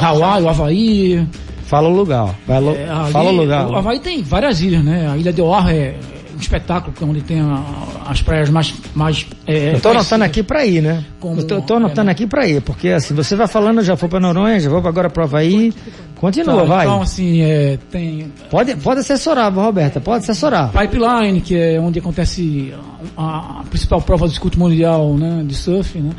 [0.00, 1.28] Hawaii, o Havaí.
[1.64, 2.34] Fala o lugar.
[2.46, 3.70] Fala, é, fala o lugar.
[3.70, 5.08] O Havaí tem várias ilhas, né?
[5.10, 5.94] A Ilha de Oahu é
[6.34, 7.62] um espetáculo onde tem a,
[8.10, 8.74] as praias mais.
[8.92, 11.04] mais é, eu tô anotando aqui para ir, né?
[11.20, 13.82] Como, eu tô, eu tô anotando é, aqui para ir, porque assim, você vai falando,
[13.82, 15.72] já foi para Noronha, já vou agora para Havaí.
[16.16, 16.86] Continua, tá, vai.
[16.86, 18.32] Então, assim, é, tem.
[18.50, 20.72] Pode, pode assessorar, Roberta, pode assessorar.
[20.72, 22.74] Pipeline, que é onde acontece
[23.16, 26.10] a, a principal prova do escuto mundial né, de surf, né?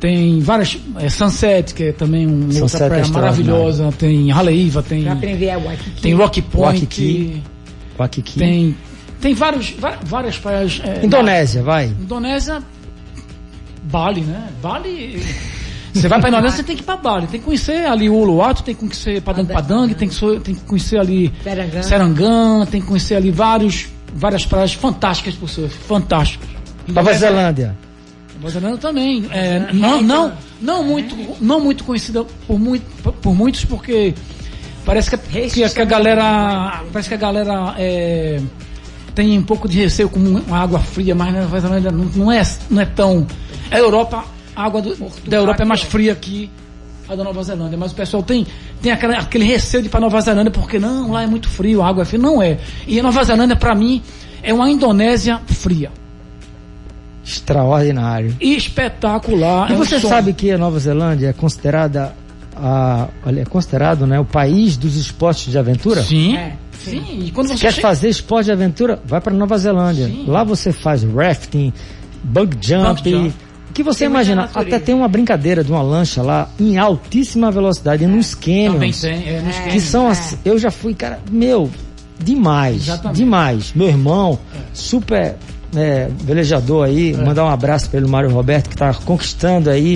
[0.00, 0.76] Tem várias.
[0.98, 3.92] É, Sunset, que é também uma Sunset outra praia é maravilhosa.
[3.96, 5.04] Tem Haleiva, tem.
[5.04, 6.02] Pra aprender a Waikiki.
[6.02, 6.80] Tem Rock Point.
[6.80, 7.42] Waikiki.
[7.98, 8.38] Waikiki.
[8.38, 8.76] Tem
[9.20, 10.80] tem vários, várias praias.
[10.84, 11.66] É, Indonésia, na...
[11.66, 11.86] vai.
[11.86, 12.62] Indonésia,
[13.84, 14.48] Bali, né?
[14.62, 15.22] Bali.
[15.92, 17.26] Você vai para Indonésia, você tem que ir para Bali.
[17.26, 20.60] Tem que conhecer ali o Uluwatu, tem que conhecer Padang Padang, tem que, tem que
[20.62, 21.32] conhecer ali
[21.82, 25.74] Serangã, tem que conhecer ali vários, várias praias fantásticas por surf.
[25.86, 26.48] Fantásticas.
[26.86, 27.76] Nova Zelândia.
[28.36, 29.26] Nova Zelândia também.
[29.30, 34.14] É, não, não, não, muito, não muito conhecida por, muito, por muitos, porque
[34.84, 36.82] parece que, que, que a galera.
[36.92, 37.74] Parece que a galera.
[37.78, 38.40] É,
[39.16, 41.32] tem um pouco de receio com uma água fria, mas
[42.14, 43.26] não é, não é tão.
[43.70, 44.22] A Europa,
[44.54, 44.94] a água do,
[45.26, 46.50] da Europa é mais fria que
[47.08, 48.46] a da Nova Zelândia, mas o pessoal tem,
[48.82, 51.80] tem aquele, aquele receio de ir para Nova Zelândia porque não, lá é muito frio,
[51.80, 52.20] a água é fria.
[52.20, 52.58] Não é.
[52.86, 54.02] E a Nova Zelândia, para mim,
[54.42, 55.90] é uma Indonésia fria.
[57.24, 58.36] Extraordinário.
[58.38, 59.70] Espetacular.
[59.70, 62.14] E é você um sabe que a Nova Zelândia é considerada
[62.54, 66.02] a, olha, é considerado né, o país dos esportes de aventura.
[66.02, 66.36] Sim.
[66.36, 66.52] É,
[66.90, 67.24] sim.
[67.26, 69.00] E quando você Quer chega- fazer esporte de aventura?
[69.04, 70.06] Vai para Nova Zelândia.
[70.06, 70.24] Sim.
[70.26, 71.72] Lá você faz rafting,
[72.22, 73.02] bug jump.
[73.02, 73.34] Bug jump.
[73.70, 74.42] O que você Tem muita imagina?
[74.42, 74.76] natureza.
[74.76, 79.00] Até tem uma brincadeira de uma lancha lá em altíssima velocidade, nos Também canyons.
[79.02, 79.82] tem, é, nos Que canyons.
[79.82, 80.38] são as.
[80.44, 81.70] Eu já fui, cara, meu,
[82.18, 82.76] demais.
[82.84, 83.16] Exatamente.
[83.18, 83.72] Demais.
[83.74, 84.38] Meu irmão,
[84.72, 85.36] super
[85.74, 89.94] é, velejador aí, mandar um abraço pelo Mário Roberto, que tá conquistando aí